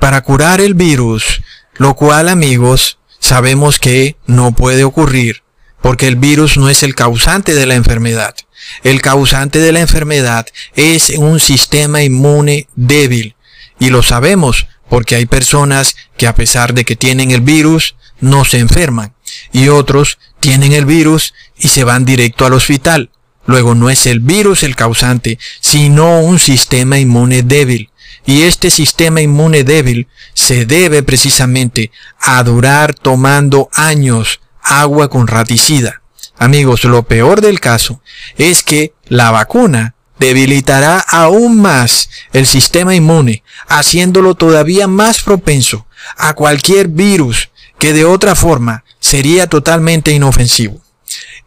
[0.01, 1.43] para curar el virus,
[1.77, 5.43] lo cual amigos sabemos que no puede ocurrir
[5.81, 8.35] porque el virus no es el causante de la enfermedad.
[8.83, 13.35] El causante de la enfermedad es un sistema inmune débil
[13.79, 18.45] y lo sabemos porque hay personas que a pesar de que tienen el virus no
[18.45, 19.15] se enferman
[19.53, 23.11] y otros tienen el virus y se van directo al hospital.
[23.47, 27.91] Luego no es el virus el causante, sino un sistema inmune débil.
[28.27, 36.03] Y este sistema inmune débil se debe precisamente a durar tomando años agua con raticida.
[36.39, 38.01] Amigos, lo peor del caso
[38.37, 46.35] es que la vacuna debilitará aún más el sistema inmune, haciéndolo todavía más propenso a
[46.35, 50.81] cualquier virus que de otra forma sería totalmente inofensivo.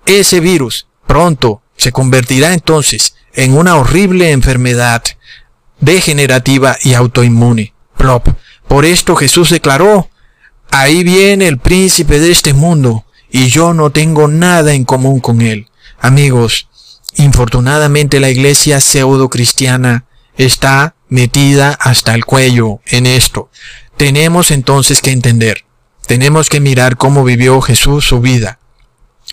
[0.05, 5.03] Ese virus pronto se convertirá entonces en una horrible enfermedad
[5.83, 7.73] degenerativa y autoinmune.
[7.97, 8.27] Plop.
[8.67, 10.09] Por esto Jesús declaró,
[10.71, 15.41] ahí viene el príncipe de este mundo, y yo no tengo nada en común con
[15.41, 15.67] él.
[15.99, 16.67] Amigos,
[17.17, 20.05] infortunadamente la iglesia pseudo cristiana
[20.37, 23.49] está metida hasta el cuello en esto.
[23.97, 25.65] Tenemos entonces que entender,
[26.07, 28.59] tenemos que mirar cómo vivió Jesús su vida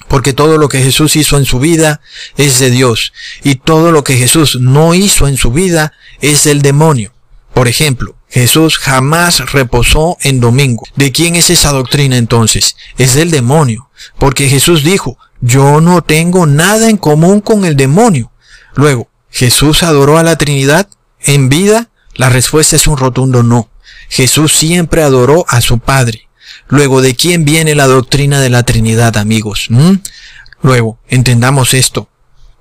[0.09, 2.01] porque todo lo que Jesús hizo en su vida
[2.37, 6.63] es de Dios y todo lo que Jesús no hizo en su vida es del
[6.63, 7.13] demonio.
[7.55, 10.85] Por ejemplo, Jesús jamás reposó en domingo.
[10.97, 12.77] ¿De quién es esa doctrina entonces?
[12.97, 18.31] Es del demonio, porque Jesús dijo, yo no tengo nada en común con el demonio.
[18.75, 20.89] Luego, ¿Jesús adoró a la Trinidad
[21.21, 21.91] en vida?
[22.15, 23.69] La respuesta es un rotundo no.
[24.09, 26.29] Jesús siempre adoró a su Padre.
[26.71, 29.67] Luego, ¿de quién viene la doctrina de la Trinidad, amigos?
[29.71, 29.97] ¿Mm?
[30.63, 32.09] Luego, entendamos esto.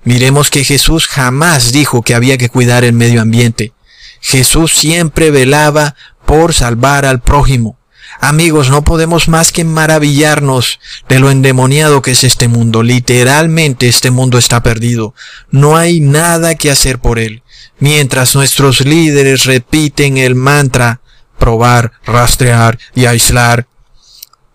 [0.04, 3.72] Miremos que Jesús jamás dijo que había que cuidar el medio ambiente.
[4.20, 5.94] Jesús siempre velaba
[6.26, 7.78] por salvar al prójimo.
[8.20, 12.82] Amigos, no podemos más que maravillarnos de lo endemoniado que es este mundo.
[12.82, 15.14] Literalmente este mundo está perdido.
[15.50, 17.42] No hay nada que hacer por él.
[17.78, 21.00] Mientras nuestros líderes repiten el mantra,
[21.38, 23.68] probar, rastrear y aislar,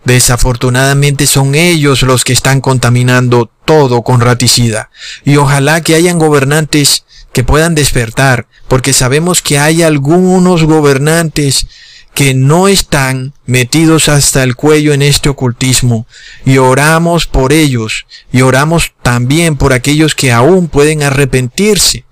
[0.05, 4.89] Desafortunadamente son ellos los que están contaminando todo con raticida.
[5.23, 11.67] Y ojalá que hayan gobernantes que puedan despertar, porque sabemos que hay algunos gobernantes
[12.13, 16.07] que no están metidos hasta el cuello en este ocultismo
[16.45, 22.05] y oramos por ellos y oramos también por aquellos que aún pueden arrepentirse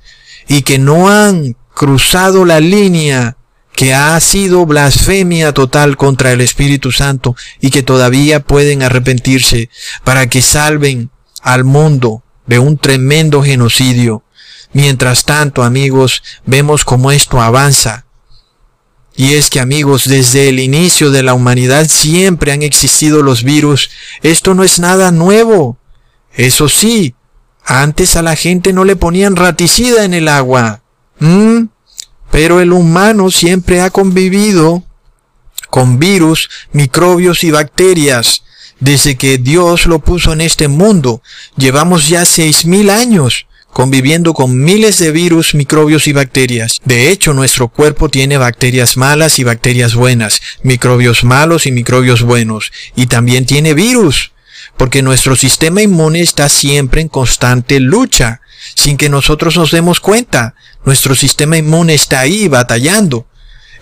[0.50, 3.38] y que no han cruzado la línea
[3.76, 9.70] que ha sido blasfemia total contra el Espíritu Santo y que todavía pueden arrepentirse
[10.04, 11.10] para que salven
[11.42, 14.24] al mundo de un tremendo genocidio.
[14.74, 18.06] Mientras tanto, amigos, vemos cómo esto avanza.
[19.16, 23.92] Y es que, amigos, desde el inicio de la humanidad siempre han existido los virus.
[24.24, 25.78] Esto no es nada nuevo.
[26.34, 27.14] Eso sí,
[27.64, 30.82] antes a la gente no le ponían raticida en el agua.
[31.20, 31.66] ¿Mm?
[32.34, 34.84] Pero el humano siempre ha convivido
[35.70, 38.44] con virus, microbios y bacterias.
[38.80, 41.22] Desde que Dios lo puso en este mundo,
[41.58, 46.80] llevamos ya seis mil años conviviendo con miles de virus, microbios y bacterias.
[46.86, 52.72] De hecho, nuestro cuerpo tiene bacterias malas y bacterias buenas, microbios malos y microbios buenos,
[52.96, 54.32] y también tiene virus,
[54.78, 58.42] porque nuestro sistema inmune está siempre en constante lucha,
[58.76, 60.56] sin que nosotros nos demos cuenta.
[60.86, 63.28] Nuestro sistema inmune está ahí batallando.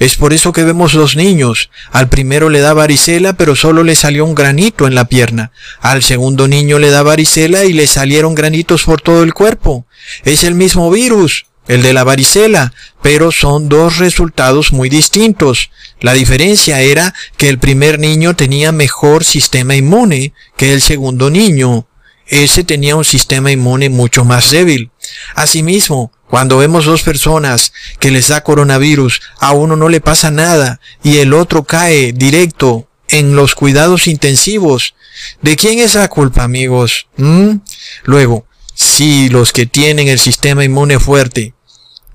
[0.01, 1.69] Es por eso que vemos los niños.
[1.91, 5.51] Al primero le da varicela, pero solo le salió un granito en la pierna.
[5.79, 9.85] Al segundo niño le da varicela y le salieron granitos por todo el cuerpo.
[10.23, 11.45] Es el mismo virus.
[11.67, 12.73] el de la varicela,
[13.03, 15.69] pero son dos resultados muy distintos.
[15.99, 21.85] La diferencia era que el primer niño tenía mejor sistema inmune que el segundo niño.
[22.31, 24.89] Ese tenía un sistema inmune mucho más débil.
[25.35, 30.79] Asimismo, cuando vemos dos personas que les da coronavirus, a uno no le pasa nada
[31.03, 34.95] y el otro cae directo en los cuidados intensivos.
[35.41, 37.07] ¿De quién es la culpa, amigos?
[37.17, 37.57] ¿Mm?
[38.05, 41.53] Luego, si los que tienen el sistema inmune fuerte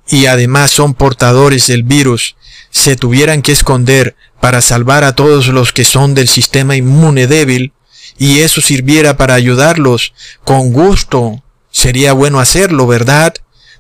[0.09, 2.37] y además son portadores del virus
[2.71, 7.73] se tuvieran que esconder para salvar a todos los que son del sistema inmune débil,
[8.19, 10.13] y eso sirviera para ayudarlos,
[10.45, 13.35] con gusto, sería bueno hacerlo, ¿verdad?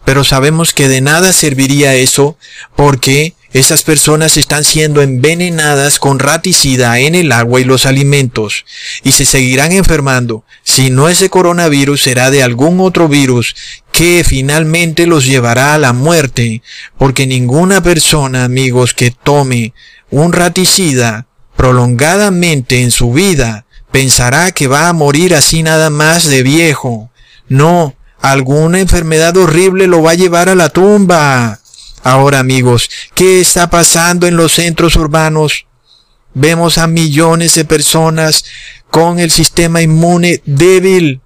[0.05, 2.39] Pero sabemos que de nada serviría eso
[2.77, 8.67] porque esas personas están siendo envenenadas con raticida en el agua y los alimentos
[9.03, 10.45] y se seguirán enfermando.
[10.63, 13.57] Si no es de coronavirus, será de algún otro virus
[13.93, 16.63] que finalmente los llevará a la muerte,
[16.99, 19.73] porque ninguna persona, amigos, que tome
[20.11, 21.27] un raticida
[21.57, 23.66] prolongadamente en su vida
[23.97, 27.11] pensará que va a morir así nada más de viejo.
[27.49, 31.61] No, alguna enfermedad horrible lo va a llevar a la tumba.
[32.03, 35.65] Ahora amigos, ¿qué está pasando en los centros urbanos?
[36.35, 38.45] Vemos a millones de personas
[38.91, 41.23] con el sistema inmune débil.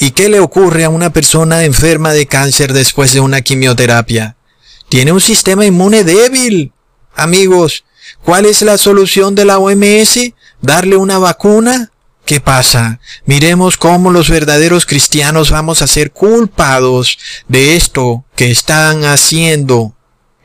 [0.00, 4.36] ¿Y qué le ocurre a una persona enferma de cáncer después de una quimioterapia?
[4.88, 6.72] Tiene un sistema inmune débil.
[7.14, 7.84] Amigos,
[8.24, 10.18] ¿cuál es la solución de la OMS?
[10.64, 11.90] ¿Darle una vacuna?
[12.24, 12.98] ¿Qué pasa?
[13.26, 19.94] Miremos cómo los verdaderos cristianos vamos a ser culpados de esto que están haciendo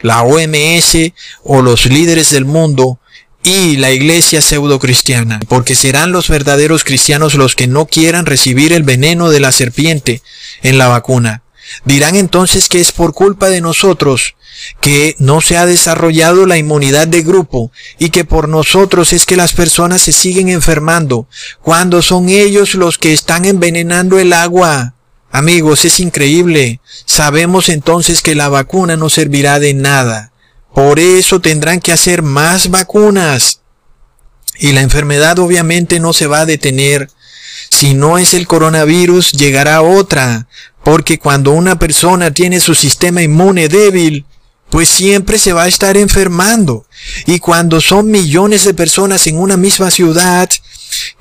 [0.01, 1.13] la OMS
[1.45, 2.99] o los líderes del mundo
[3.45, 8.73] y la iglesia pseudo cristiana, porque serán los verdaderos cristianos los que no quieran recibir
[8.73, 10.21] el veneno de la serpiente
[10.61, 11.43] en la vacuna.
[11.85, 14.35] Dirán entonces que es por culpa de nosotros
[14.81, 19.35] que no se ha desarrollado la inmunidad de grupo y que por nosotros es que
[19.35, 21.27] las personas se siguen enfermando
[21.61, 24.95] cuando son ellos los que están envenenando el agua.
[25.31, 26.81] Amigos, es increíble.
[27.05, 30.33] Sabemos entonces que la vacuna no servirá de nada.
[30.73, 33.61] Por eso tendrán que hacer más vacunas.
[34.57, 37.09] Y la enfermedad obviamente no se va a detener.
[37.69, 40.47] Si no es el coronavirus, llegará otra.
[40.83, 44.25] Porque cuando una persona tiene su sistema inmune débil,
[44.69, 46.85] pues siempre se va a estar enfermando.
[47.25, 50.49] Y cuando son millones de personas en una misma ciudad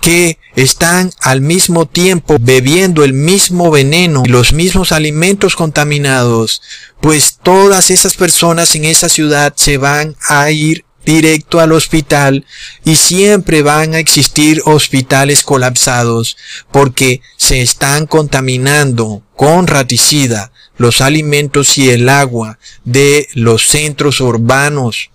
[0.00, 6.62] que están al mismo tiempo bebiendo el mismo veneno y los mismos alimentos contaminados,
[7.00, 12.44] pues todas esas personas en esa ciudad se van a ir directo al hospital
[12.84, 16.36] y siempre van a existir hospitales colapsados
[16.70, 25.10] porque se están contaminando con raticida los alimentos y el agua de los centros urbanos.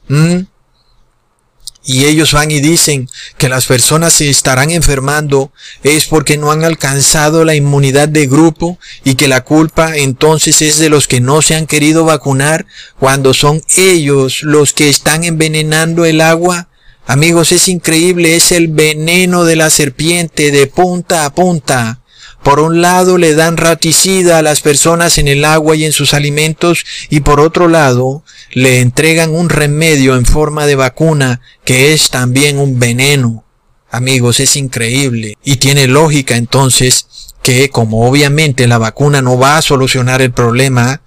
[1.86, 5.51] Y ellos van y dicen que las personas se estarán enfermando
[5.84, 10.77] es porque no han alcanzado la inmunidad de grupo y que la culpa entonces es
[10.77, 12.65] de los que no se han querido vacunar
[12.99, 16.69] cuando son ellos los que están envenenando el agua.
[17.05, 22.03] Amigos, es increíble, es el veneno de la serpiente de punta a punta.
[22.44, 26.14] Por un lado le dan raticida a las personas en el agua y en sus
[26.14, 32.10] alimentos y por otro lado le entregan un remedio en forma de vacuna que es
[32.10, 33.46] también un veneno.
[33.89, 35.38] Amigos, es increíble.
[35.44, 37.08] Y tiene lógica entonces
[37.41, 41.02] que como obviamente la vacuna no va a solucionar el problema,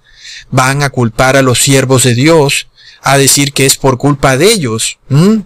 [0.49, 2.67] van a culpar a los siervos de Dios
[3.01, 4.97] a decir que es por culpa de ellos.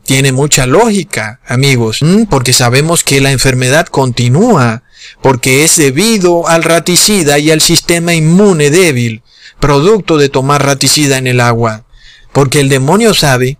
[0.06, 4.84] Tiene mucha lógica, amigos, porque sabemos que la enfermedad continúa
[5.22, 9.24] porque es debido al raticida y al sistema inmune débil,
[9.60, 11.86] producto de tomar raticida en el agua,
[12.34, 13.58] porque el demonio sabe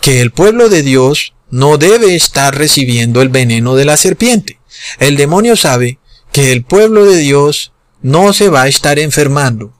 [0.00, 4.60] que el pueblo de Dios no debe estar recibiendo el veneno de la serpiente.
[4.98, 5.98] El demonio sabe
[6.32, 7.72] que el pueblo de Dios
[8.02, 9.72] no se va a estar enfermando.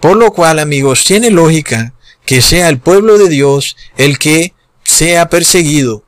[0.00, 5.28] Por lo cual, amigos, tiene lógica que sea el pueblo de Dios el que sea
[5.28, 6.04] perseguido,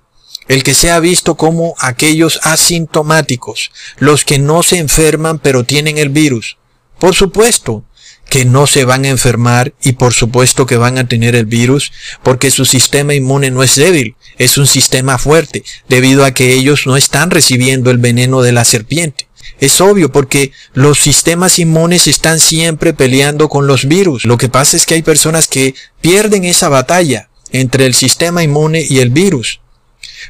[0.48, 6.08] el que sea visto como aquellos asintomáticos, los que no se enferman pero tienen el
[6.08, 6.58] virus.
[6.98, 7.84] Por supuesto
[8.28, 11.92] que no se van a enfermar y por supuesto que van a tener el virus
[12.22, 16.86] porque su sistema inmune no es débil, es un sistema fuerte, debido a que ellos
[16.86, 19.28] no están recibiendo el veneno de la serpiente.
[19.60, 24.24] Es obvio porque los sistemas inmunes están siempre peleando con los virus.
[24.24, 28.84] Lo que pasa es que hay personas que pierden esa batalla entre el sistema inmune
[28.88, 29.60] y el virus.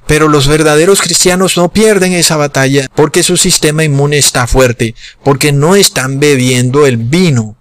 [0.07, 5.53] Pero los verdaderos cristianos no pierden esa batalla porque su sistema inmune está fuerte, porque
[5.53, 7.57] no están bebiendo el vino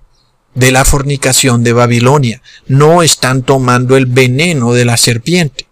[0.53, 2.41] de la fornicación de Babilonia.
[2.67, 5.67] No están tomando el veneno de la serpiente.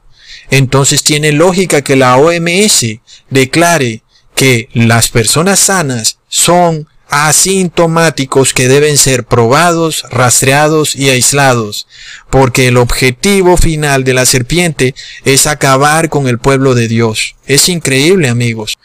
[0.52, 2.86] Entonces tiene lógica que la OMS
[3.30, 4.04] declare
[4.36, 11.88] que las personas sanas son asintomáticos que deben ser probados, rastreados y aislados,
[12.30, 14.94] porque el objetivo final de la serpiente
[15.26, 17.36] es acabar con el pueblo de Dios.
[17.48, 18.78] Es increíble, amigos.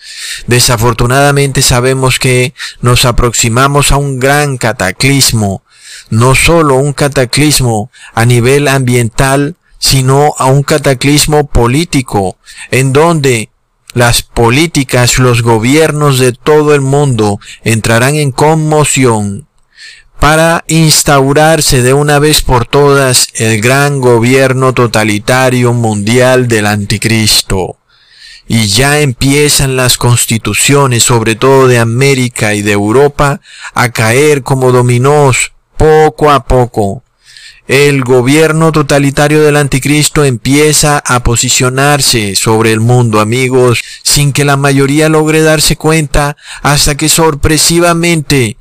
[0.47, 5.62] Desafortunadamente sabemos que nos aproximamos a un gran cataclismo,
[6.11, 12.39] no solo un cataclismo a nivel ambiental, sino a un cataclismo político,
[12.70, 13.51] en donde
[13.95, 19.47] las políticas, los gobiernos de todo el mundo entrarán en conmoción
[20.18, 27.78] para instaurarse de una vez por todas el gran gobierno totalitario mundial del anticristo.
[28.47, 33.40] Y ya empiezan las constituciones, sobre todo de América y de Europa,
[33.74, 37.03] a caer como dominós poco a poco
[37.66, 44.56] el gobierno totalitario del anticristo empieza a posicionarse sobre el mundo, amigos, sin que la
[44.56, 48.58] mayoría logre darse cuenta hasta que sorpresivamente,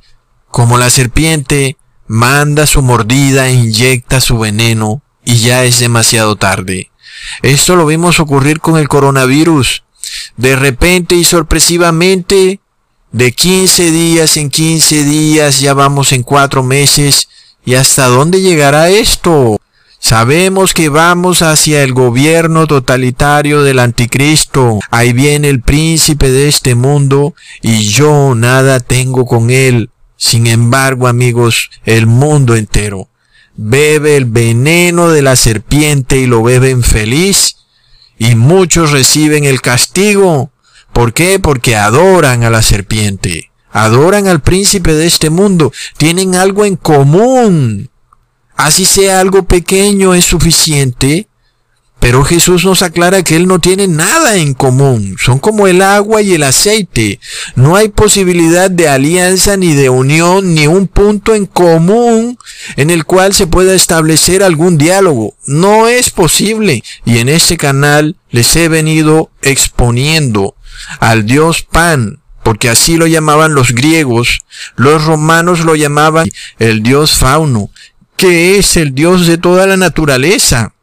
[0.50, 1.76] como la serpiente,
[2.06, 6.90] manda su mordida e inyecta su veneno y ya es demasiado tarde.
[7.42, 9.84] Esto lo vimos ocurrir con el coronavirus.
[10.36, 12.60] De repente y sorpresivamente,
[13.12, 17.28] de 15 días en 15 días, ya vamos en cuatro meses,
[17.64, 19.58] ¿Y hasta dónde llegará esto?
[19.98, 24.80] Sabemos que vamos hacia el gobierno totalitario del anticristo.
[24.90, 29.88] Ahí viene el príncipe de este mundo y yo nada tengo con él.
[30.16, 33.08] Sin embargo, amigos, el mundo entero
[33.56, 37.56] bebe el veneno de la serpiente y lo beben feliz.
[38.18, 40.50] Y muchos reciben el castigo.
[40.92, 41.38] ¿Por qué?
[41.38, 47.90] Porque adoran a la serpiente adoran al príncipe de este mundo, tienen algo en común.
[48.56, 51.26] Así sea algo pequeño es suficiente,
[51.98, 55.16] pero Jesús nos aclara que Él no tiene nada en común.
[55.18, 57.18] Son como el agua y el aceite.
[57.56, 62.38] No hay posibilidad de alianza ni de unión ni un punto en común
[62.76, 65.34] en el cual se pueda establecer algún diálogo.
[65.46, 66.84] No es posible.
[67.04, 70.54] Y en este canal les he venido exponiendo
[71.00, 74.42] al Dios Pan, porque así lo llamaban los griegos,
[74.76, 76.28] los romanos lo llamaban
[76.60, 77.70] el dios fauno,
[78.16, 80.74] que es el dios de toda la naturaleza,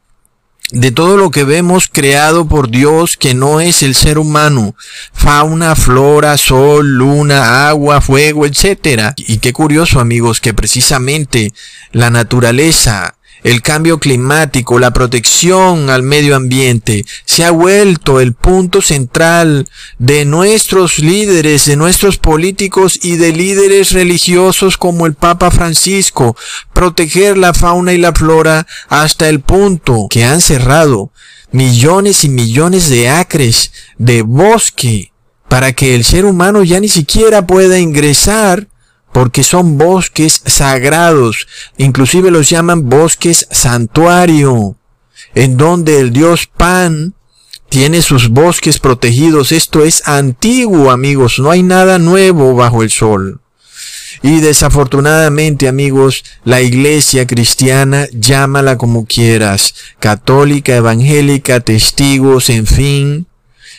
[0.72, 4.76] de todo lo que vemos creado por Dios que no es el ser humano,
[5.14, 9.14] fauna, flora, sol, luna, agua, fuego, etc.
[9.18, 11.54] Y qué curioso amigos que precisamente
[11.92, 18.82] la naturaleza el cambio climático, la protección al medio ambiente, se ha vuelto el punto
[18.82, 19.68] central
[19.98, 26.36] de nuestros líderes, de nuestros políticos y de líderes religiosos como el Papa Francisco,
[26.74, 31.12] proteger la fauna y la flora hasta el punto que han cerrado
[31.52, 35.12] millones y millones de acres de bosque
[35.48, 38.68] para que el ser humano ya ni siquiera pueda ingresar
[39.12, 41.48] porque son bosques sagrados,
[41.78, 44.76] inclusive los llaman bosques santuario,
[45.36, 47.14] en donde el dios Pan
[47.70, 49.52] tiene sus bosques protegidos.
[49.52, 53.42] Esto es antiguo, amigos, no hay nada nuevo bajo el sol.
[54.22, 63.28] Y desafortunadamente, amigos, la iglesia cristiana, llámala como quieras, católica, evangélica, testigos, en fin,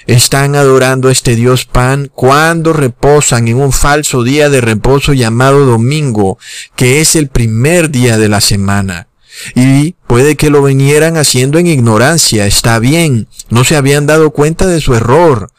[0.06, 5.64] están adorando a este Dios Pan cuando reposan en un falso día de reposo llamado
[5.66, 6.38] domingo,
[6.76, 9.08] que es el primer día de la semana.
[9.54, 14.66] Y puede que lo vinieran haciendo en ignorancia, está bien, no se habían dado cuenta
[14.66, 15.50] de su error,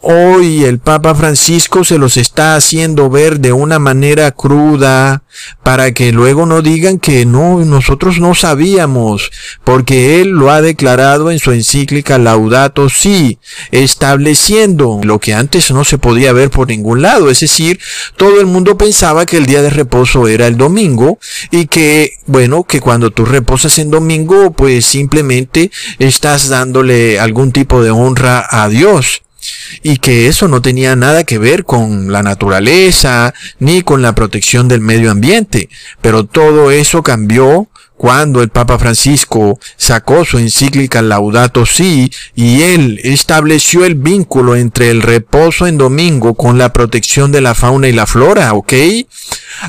[0.00, 5.24] Hoy el Papa Francisco se los está haciendo ver de una manera cruda
[5.64, 9.32] para que luego no digan que no, nosotros no sabíamos,
[9.64, 13.40] porque él lo ha declarado en su encíclica Laudato Si,
[13.72, 17.80] estableciendo lo que antes no se podía ver por ningún lado, es decir,
[18.16, 21.18] todo el mundo pensaba que el día de reposo era el domingo
[21.50, 27.82] y que, bueno, que cuando tú reposas en domingo, pues simplemente estás dándole algún tipo
[27.82, 29.22] de honra a Dios
[29.82, 34.68] y que eso no tenía nada que ver con la naturaleza ni con la protección
[34.68, 35.68] del medio ambiente.
[36.00, 37.68] Pero todo eso cambió
[37.98, 44.90] cuando el Papa Francisco sacó su encíclica Laudato Si y él estableció el vínculo entre
[44.90, 48.72] el reposo en domingo con la protección de la fauna y la flora, ¿ok?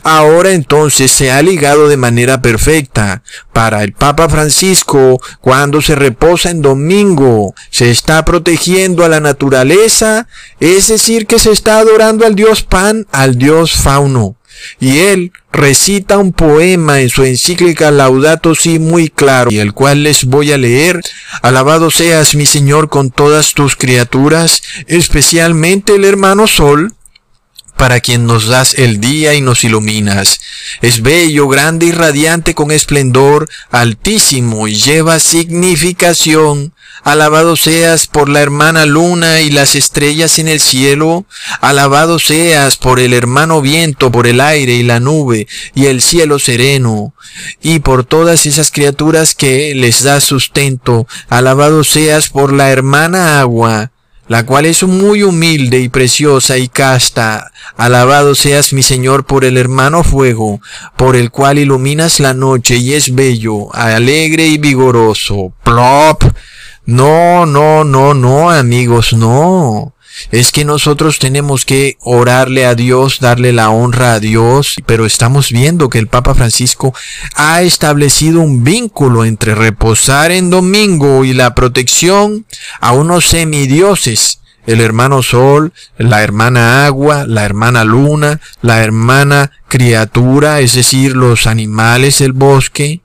[0.03, 3.23] Ahora entonces se ha ligado de manera perfecta.
[3.51, 10.27] Para el Papa Francisco, cuando se reposa en domingo, se está protegiendo a la naturaleza,
[10.59, 14.38] es decir, que se está adorando al Dios Pan, al Dios Fauno.
[14.79, 20.03] Y él recita un poema en su encíclica Laudato Si muy claro, y el cual
[20.03, 21.01] les voy a leer.
[21.41, 26.93] Alabado seas mi Señor con todas tus criaturas, especialmente el hermano Sol,
[27.79, 30.41] para quien nos das el día y nos iluminas.
[30.81, 36.73] Es bello, grande y radiante con esplendor altísimo y lleva significación.
[37.05, 41.25] Alabado seas por la hermana luna y las estrellas en el cielo.
[41.61, 46.37] Alabado seas por el hermano viento, por el aire y la nube y el cielo
[46.37, 47.13] sereno.
[47.61, 51.07] Y por todas esas criaturas que les da sustento.
[51.29, 53.91] Alabado seas por la hermana agua
[54.29, 57.51] la cual es muy humilde y preciosa y casta.
[57.75, 60.61] Alabado seas mi Señor por el hermano fuego,
[60.95, 65.51] por el cual iluminas la noche y es bello, alegre y vigoroso.
[65.63, 66.23] Plop.
[66.85, 69.95] No, no, no, no, amigos, no.
[70.31, 75.51] Es que nosotros tenemos que orarle a Dios, darle la honra a Dios, pero estamos
[75.51, 76.93] viendo que el Papa Francisco
[77.35, 82.45] ha establecido un vínculo entre reposar en domingo y la protección
[82.79, 90.59] a unos semidioses, el hermano sol, la hermana agua, la hermana luna, la hermana criatura,
[90.59, 93.01] es decir, los animales del bosque,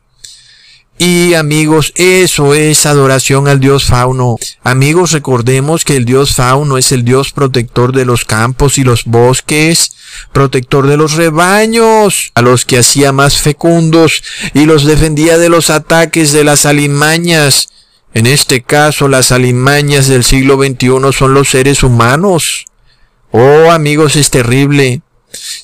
[0.99, 4.37] y amigos, eso es adoración al dios fauno.
[4.63, 9.05] Amigos, recordemos que el dios fauno es el dios protector de los campos y los
[9.05, 9.97] bosques,
[10.33, 14.23] protector de los rebaños, a los que hacía más fecundos
[14.55, 17.71] y los defendía de los ataques de las alimañas.
[18.13, 22.67] En este caso, las alimañas del siglo XXI son los seres humanos.
[23.33, 25.03] Oh, amigos, es terrible.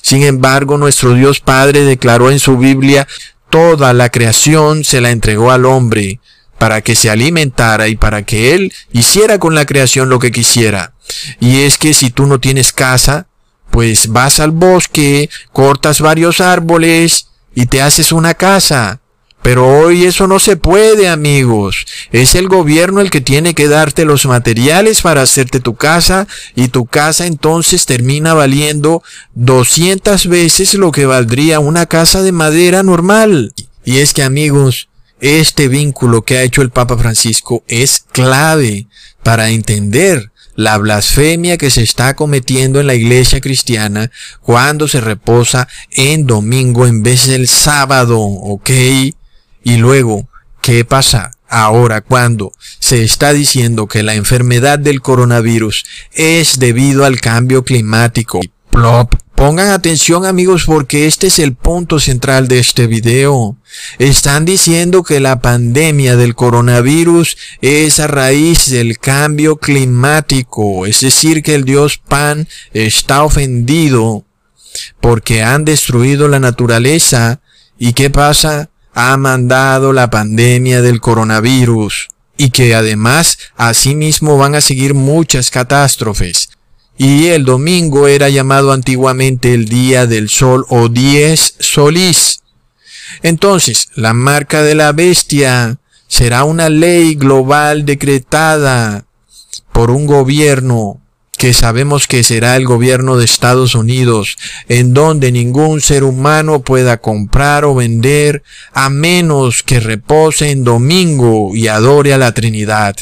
[0.01, 3.07] Sin embargo, nuestro Dios Padre declaró en su Biblia
[3.51, 6.19] toda la creación se la entregó al hombre
[6.57, 10.93] para que se alimentara y para que él hiciera con la creación lo que quisiera.
[11.39, 13.27] Y es que si tú no tienes casa,
[13.69, 19.00] pues vas al bosque, cortas varios árboles y te haces una casa.
[19.41, 21.85] Pero hoy eso no se puede, amigos.
[22.11, 26.67] Es el gobierno el que tiene que darte los materiales para hacerte tu casa y
[26.67, 33.53] tu casa entonces termina valiendo 200 veces lo que valdría una casa de madera normal.
[33.83, 34.89] Y es que, amigos,
[35.21, 38.87] este vínculo que ha hecho el Papa Francisco es clave
[39.23, 44.11] para entender la blasfemia que se está cometiendo en la iglesia cristiana
[44.41, 48.69] cuando se reposa en domingo en vez del sábado, ¿ok?
[49.63, 50.27] Y luego,
[50.61, 57.19] ¿qué pasa ahora cuando se está diciendo que la enfermedad del coronavirus es debido al
[57.19, 58.39] cambio climático?
[58.69, 59.15] Plop.
[59.35, 63.57] Pongan atención amigos porque este es el punto central de este video.
[63.97, 71.41] Están diciendo que la pandemia del coronavirus es a raíz del cambio climático, es decir
[71.41, 74.25] que el dios Pan está ofendido
[74.99, 77.41] porque han destruido la naturaleza.
[77.79, 78.69] ¿Y qué pasa?
[78.93, 86.49] Ha mandado la pandemia del coronavirus y que además asimismo van a seguir muchas catástrofes.
[86.97, 92.41] Y el domingo era llamado antiguamente el día del sol o diez solís.
[93.23, 95.77] Entonces, la marca de la bestia
[96.07, 99.05] será una ley global decretada
[99.71, 101.01] por un gobierno
[101.41, 104.37] que sabemos que será el gobierno de Estados Unidos,
[104.69, 111.55] en donde ningún ser humano pueda comprar o vender a menos que repose en domingo
[111.55, 112.95] y adore a la Trinidad.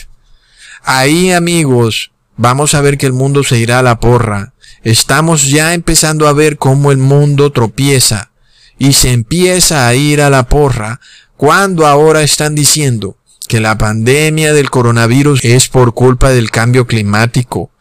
[0.84, 4.54] Ahí amigos, vamos a ver que el mundo se irá a la porra.
[4.86, 8.32] Estamos ya empezando a ver cómo el mundo tropieza
[8.78, 11.02] y se empieza a ir a la porra
[11.36, 13.18] cuando ahora están diciendo
[13.50, 17.72] que la pandemia del coronavirus es por culpa del cambio climático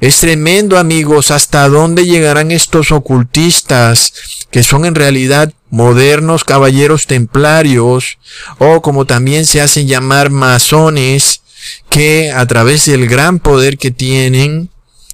[0.00, 4.12] es tremendo amigos hasta dónde llegarán estos ocultistas
[4.50, 8.18] que son en realidad modernos caballeros templarios
[8.58, 11.42] o como también se hacen llamar masones
[11.90, 14.70] que a través del gran poder que tienen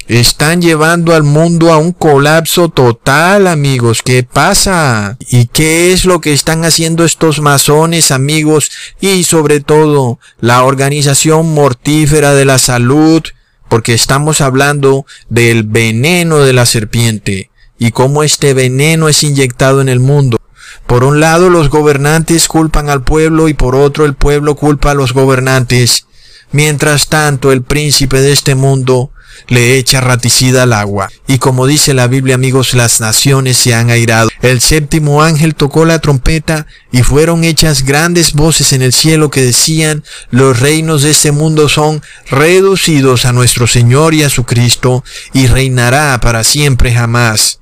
[0.06, 4.02] están llevando al mundo a un colapso total, amigos.
[4.02, 5.16] ¿Qué pasa?
[5.30, 8.70] ¿Y qué es lo que están haciendo estos masones, amigos?
[9.00, 13.22] Y sobre todo, la organización mortífera de la salud,
[13.68, 19.88] porque estamos hablando del veneno de la serpiente y cómo este veneno es inyectado en
[19.88, 20.38] el mundo.
[20.86, 24.94] Por un lado los gobernantes culpan al pueblo y por otro el pueblo culpa a
[24.94, 26.06] los gobernantes.
[26.52, 29.10] Mientras tanto el príncipe de este mundo
[29.48, 31.10] le echa raticida al agua.
[31.26, 34.30] Y como dice la Biblia, amigos, las naciones se han airado.
[34.42, 39.42] El séptimo ángel tocó la trompeta y fueron hechas grandes voces en el cielo que
[39.42, 45.04] decían, los reinos de este mundo son reducidos a nuestro Señor y a su Cristo,
[45.32, 47.60] y reinará para siempre jamás.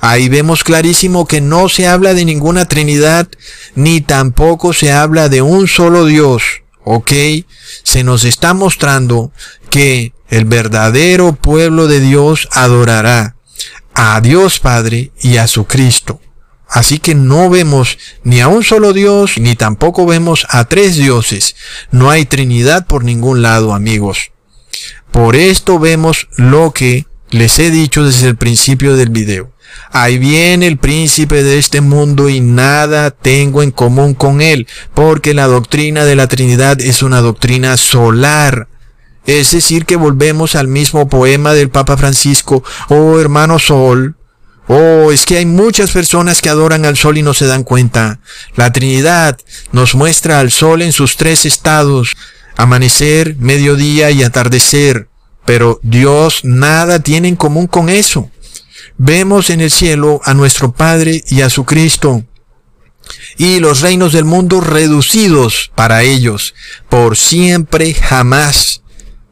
[0.00, 3.28] Ahí vemos clarísimo que no se habla de ninguna Trinidad,
[3.74, 6.42] ni tampoco se habla de un solo Dios.
[6.84, 7.12] ¿Ok?
[7.82, 9.32] Se nos está mostrando
[9.70, 13.36] que el verdadero pueblo de Dios adorará
[13.94, 16.20] a Dios Padre y a su Cristo.
[16.68, 21.56] Así que no vemos ni a un solo Dios, ni tampoco vemos a tres dioses.
[21.90, 24.32] No hay Trinidad por ningún lado, amigos.
[25.10, 29.52] Por esto vemos lo que les he dicho desde el principio del video.
[29.90, 35.34] Ahí viene el príncipe de este mundo y nada tengo en común con él, porque
[35.34, 38.67] la doctrina de la Trinidad es una doctrina solar.
[39.28, 44.16] Es decir, que volvemos al mismo poema del Papa Francisco, oh hermano Sol,
[44.70, 48.20] Oh, es que hay muchas personas que adoran al sol y no se dan cuenta.
[48.54, 49.38] La Trinidad
[49.72, 52.16] nos muestra al sol en sus tres estados,
[52.54, 55.08] amanecer, mediodía y atardecer.
[55.46, 58.30] Pero Dios nada tiene en común con eso.
[58.98, 62.24] Vemos en el cielo a nuestro Padre y a su Cristo
[63.38, 66.54] y los reinos del mundo reducidos para ellos,
[66.90, 68.82] por siempre jamás.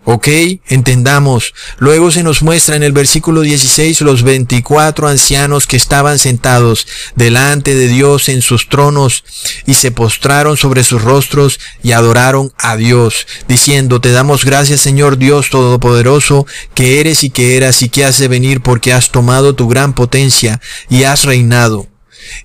[0.08, 0.28] ¿Ok?
[0.68, 1.52] Entendamos.
[1.78, 6.86] Luego se nos muestra en el versículo 16 los 24 ancianos que estaban sentados
[7.16, 9.24] delante de Dios en sus tronos
[9.66, 15.18] y se postraron sobre sus rostros y adoraron a Dios, diciendo, Te damos gracias Señor
[15.18, 19.56] Dios Todopoderoso, que eres y que eras y que has de venir porque has tomado
[19.56, 21.88] tu gran potencia y has reinado.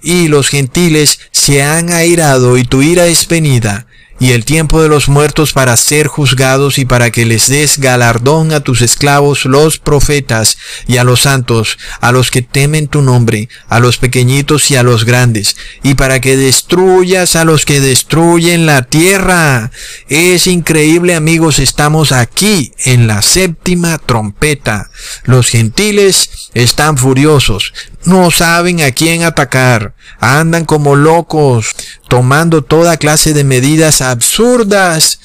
[0.02, 3.86] Y los gentiles se han airado y tu ira es venida
[4.22, 8.54] y el tiempo de los muertos para ser juzgados y para que les des galardón
[8.54, 13.50] a tus esclavos los profetas y a los santos, a los que temen tu nombre,
[13.68, 18.68] a los pequeñitos y a los grandes, y para que destruyas a los que destruyen
[18.68, 19.72] la tierra.
[20.08, 24.92] Es increíble amigos, estamos aquí en la séptima trompeta.
[25.24, 27.74] Los gentiles están furiosos,
[28.06, 31.72] no saben a quién atacar, andan como locos,
[32.12, 35.22] tomando toda clase de medidas absurdas,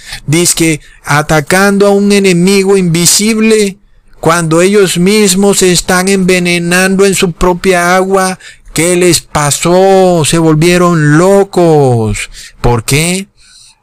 [0.55, 3.79] que atacando a un enemigo invisible,
[4.21, 8.39] cuando ellos mismos se están envenenando en su propia agua.
[8.73, 10.23] ¿Qué les pasó?
[10.25, 12.31] Se volvieron locos.
[12.61, 13.27] ¿Por qué?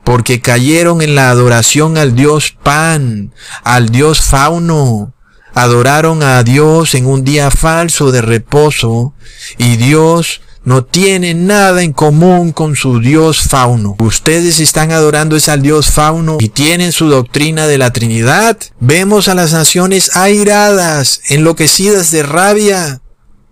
[0.05, 3.33] Porque cayeron en la adoración al Dios Pan,
[3.65, 5.13] al Dios Fauno,
[5.53, 9.13] adoraron a Dios en un día falso de reposo
[9.57, 13.95] y Dios no tiene nada en común con su Dios fauno.
[13.99, 18.57] Ustedes están adorando es al Dios fauno y tienen su doctrina de la Trinidad.
[18.79, 23.01] Vemos a las naciones airadas, enloquecidas de rabia,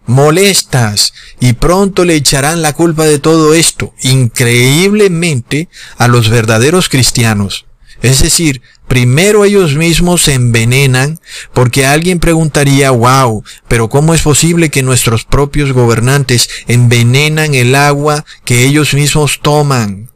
[0.05, 7.65] molestas, y pronto le echarán la culpa de todo esto, increíblemente, a los verdaderos cristianos.
[8.01, 11.19] Es decir, primero ellos mismos se envenenan
[11.53, 18.25] porque alguien preguntaría, wow, pero ¿cómo es posible que nuestros propios gobernantes envenenan el agua
[18.43, 20.09] que ellos mismos toman?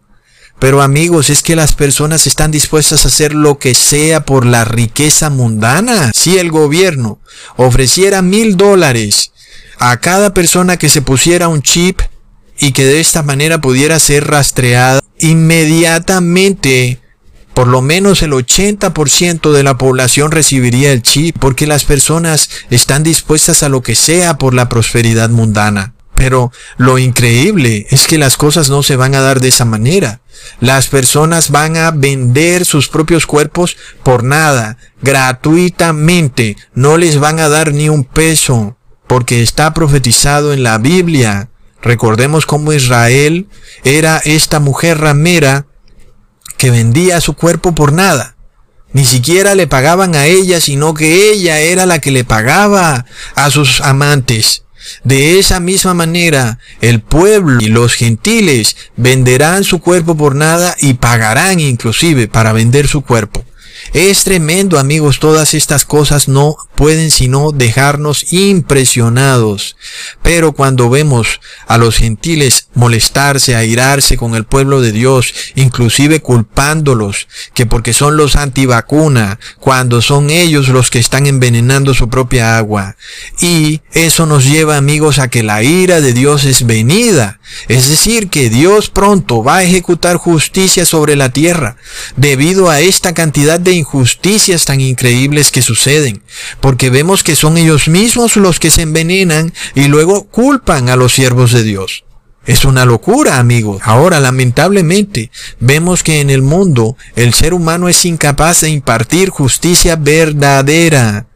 [0.59, 4.63] Pero amigos, es que las personas están dispuestas a hacer lo que sea por la
[4.63, 6.11] riqueza mundana.
[6.13, 7.19] Si el gobierno
[7.57, 9.31] ofreciera mil dólares
[9.79, 11.99] a cada persona que se pusiera un chip
[12.57, 17.01] y que de esta manera pudiera ser rastreada, inmediatamente
[17.56, 23.01] por lo menos el 80% de la población recibiría el chip porque las personas están
[23.01, 25.93] dispuestas a lo que sea por la prosperidad mundana.
[26.16, 30.20] Pero lo increíble es que las cosas no se van a dar de esa manera.
[30.60, 36.58] Las personas van a vender sus propios cuerpos por nada, gratuitamente.
[36.74, 38.78] No les van a dar ni un peso,
[39.08, 41.49] porque está profetizado en la Biblia.
[41.82, 43.47] Recordemos cómo Israel
[43.86, 45.68] era esta mujer ramera
[46.58, 48.36] que vendía su cuerpo por nada.
[48.93, 53.49] Ni siquiera le pagaban a ella, sino que ella era la que le pagaba a
[53.51, 54.64] sus amantes.
[55.03, 60.93] De esa misma manera, el pueblo y los gentiles venderán su cuerpo por nada y
[60.93, 63.43] pagarán inclusive para vender su cuerpo.
[63.93, 69.77] Es tremendo amigos, todas estas cosas no pueden sino dejarnos impresionados.
[70.21, 77.27] Pero cuando vemos a los gentiles molestarse, airarse con el pueblo de Dios, inclusive culpándolos,
[77.53, 82.97] que porque son los antivacuna, cuando son ellos los que están envenenando su propia agua.
[83.39, 87.39] Y eso nos lleva amigos a que la ira de Dios es venida.
[87.67, 91.77] Es decir, que Dios pronto va a ejecutar justicia sobre la tierra,
[92.17, 96.23] debido a esta cantidad de injusticias tan increíbles que suceden
[96.59, 101.13] porque vemos que son ellos mismos los que se envenenan y luego culpan a los
[101.13, 102.05] siervos de Dios.
[102.45, 103.82] Es una locura, amigos.
[103.84, 109.95] Ahora, lamentablemente, vemos que en el mundo el ser humano es incapaz de impartir justicia
[109.95, 111.28] verdadera.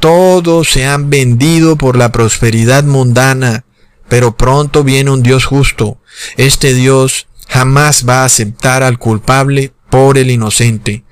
[0.00, 3.64] todos se han vendido por la prosperidad mundana,
[4.08, 6.00] pero pronto viene un Dios justo.
[6.38, 11.04] Este Dios jamás va a aceptar al culpable por el inocente.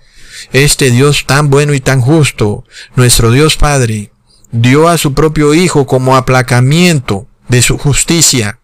[0.52, 2.64] Este Dios tan bueno y tan justo,
[2.96, 4.12] nuestro Dios Padre,
[4.50, 8.60] dio a su propio Hijo como aplacamiento de su justicia.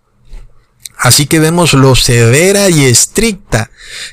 [0.97, 3.71] Así que vemos lo severa y estricta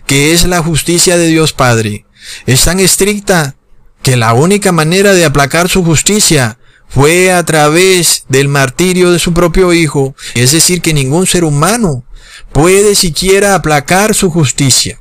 [0.07, 2.05] que es la justicia de Dios Padre.
[2.45, 3.55] Es tan estricta
[4.01, 6.57] que la única manera de aplacar su justicia
[6.87, 10.15] fue a través del martirio de su propio Hijo.
[10.33, 12.03] Es decir, que ningún ser humano
[12.51, 14.99] puede siquiera aplacar su justicia.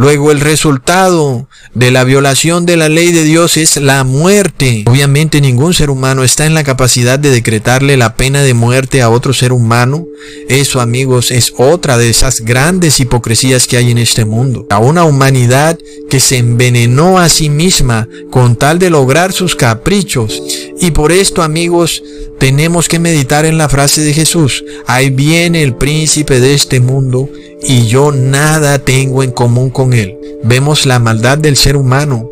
[0.00, 4.84] Luego el resultado de la violación de la ley de Dios es la muerte.
[4.86, 9.10] Obviamente ningún ser humano está en la capacidad de decretarle la pena de muerte a
[9.10, 10.06] otro ser humano.
[10.48, 14.66] Eso amigos es otra de esas grandes hipocresías que hay en este mundo.
[14.70, 15.78] A una humanidad
[16.08, 20.42] que se envenenó a sí misma con tal de lograr sus caprichos.
[20.80, 22.02] Y por esto amigos
[22.38, 24.64] tenemos que meditar en la frase de Jesús.
[24.86, 27.28] Ahí viene el príncipe de este mundo
[27.62, 30.16] y yo nada tengo en común él.
[30.42, 32.30] Vemos la maldad del ser humano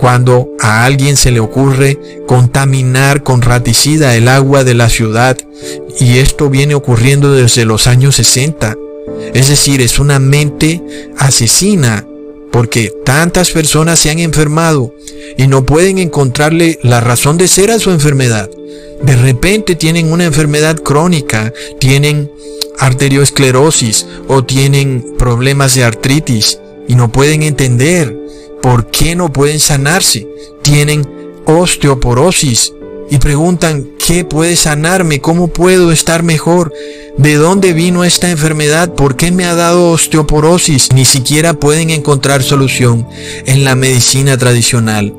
[0.00, 5.36] cuando a alguien se le ocurre contaminar con raticida el agua de la ciudad
[5.98, 8.76] y esto viene ocurriendo desde los años 60.
[9.34, 10.82] Es decir, es una mente
[11.18, 12.06] asesina
[12.50, 14.94] porque tantas personas se han enfermado
[15.36, 18.48] y no pueden encontrarle la razón de ser a su enfermedad.
[19.02, 22.30] De repente tienen una enfermedad crónica, tienen
[22.78, 26.58] arteriosclerosis o tienen problemas de artritis
[26.88, 28.16] y no pueden entender
[28.62, 30.26] por qué no pueden sanarse.
[30.62, 31.06] Tienen
[31.46, 32.72] osteoporosis
[33.10, 35.20] y preguntan, ¿qué puede sanarme?
[35.20, 36.72] ¿Cómo puedo estar mejor?
[37.16, 38.94] ¿De dónde vino esta enfermedad?
[38.94, 40.92] ¿Por qué me ha dado osteoporosis?
[40.92, 43.06] Ni siquiera pueden encontrar solución
[43.46, 45.12] en la medicina tradicional.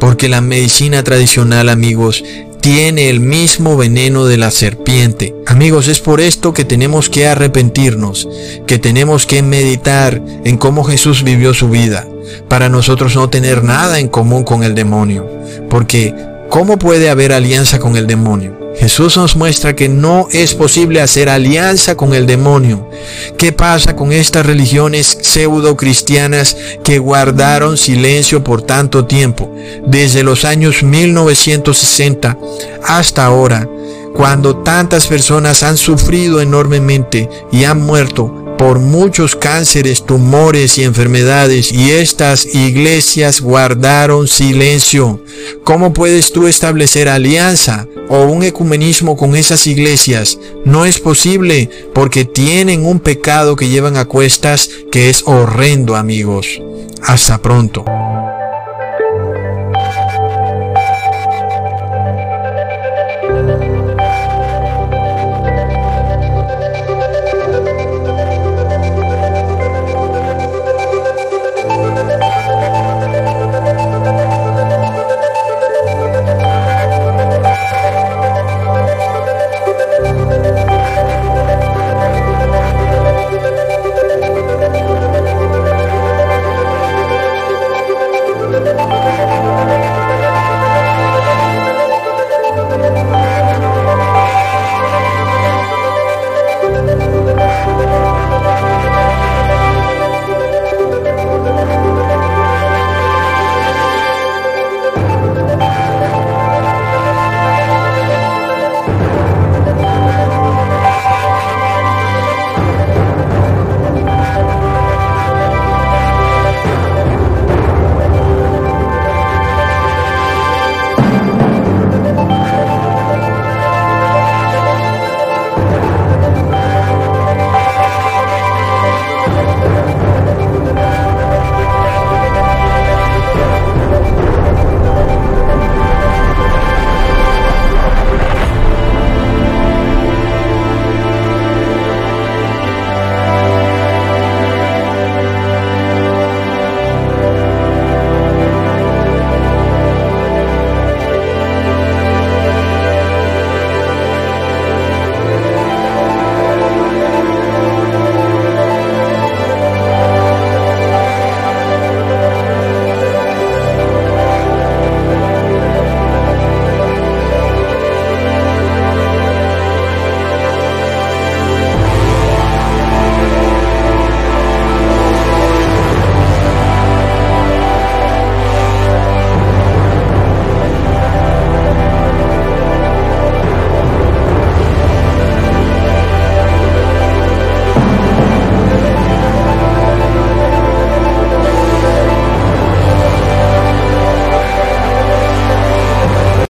[0.00, 2.24] Porque la medicina tradicional, amigos,
[2.70, 5.34] tiene el mismo veneno de la serpiente.
[5.46, 8.28] Amigos, es por esto que tenemos que arrepentirnos,
[8.66, 12.06] que tenemos que meditar en cómo Jesús vivió su vida,
[12.46, 15.26] para nosotros no tener nada en común con el demonio,
[15.70, 16.14] porque
[16.50, 18.57] ¿cómo puede haber alianza con el demonio?
[18.76, 22.88] Jesús nos muestra que no es posible hacer alianza con el demonio.
[23.36, 29.52] ¿Qué pasa con estas religiones pseudo cristianas que guardaron silencio por tanto tiempo?
[29.86, 32.38] Desde los años 1960
[32.86, 33.68] hasta ahora,
[34.14, 41.72] cuando tantas personas han sufrido enormemente y han muerto por muchos cánceres, tumores y enfermedades
[41.72, 45.22] y estas iglesias guardaron silencio.
[45.64, 50.38] ¿Cómo puedes tú establecer alianza o un ecumenismo con esas iglesias?
[50.64, 56.60] No es posible porque tienen un pecado que llevan a cuestas que es horrendo amigos.
[57.02, 57.84] Hasta pronto.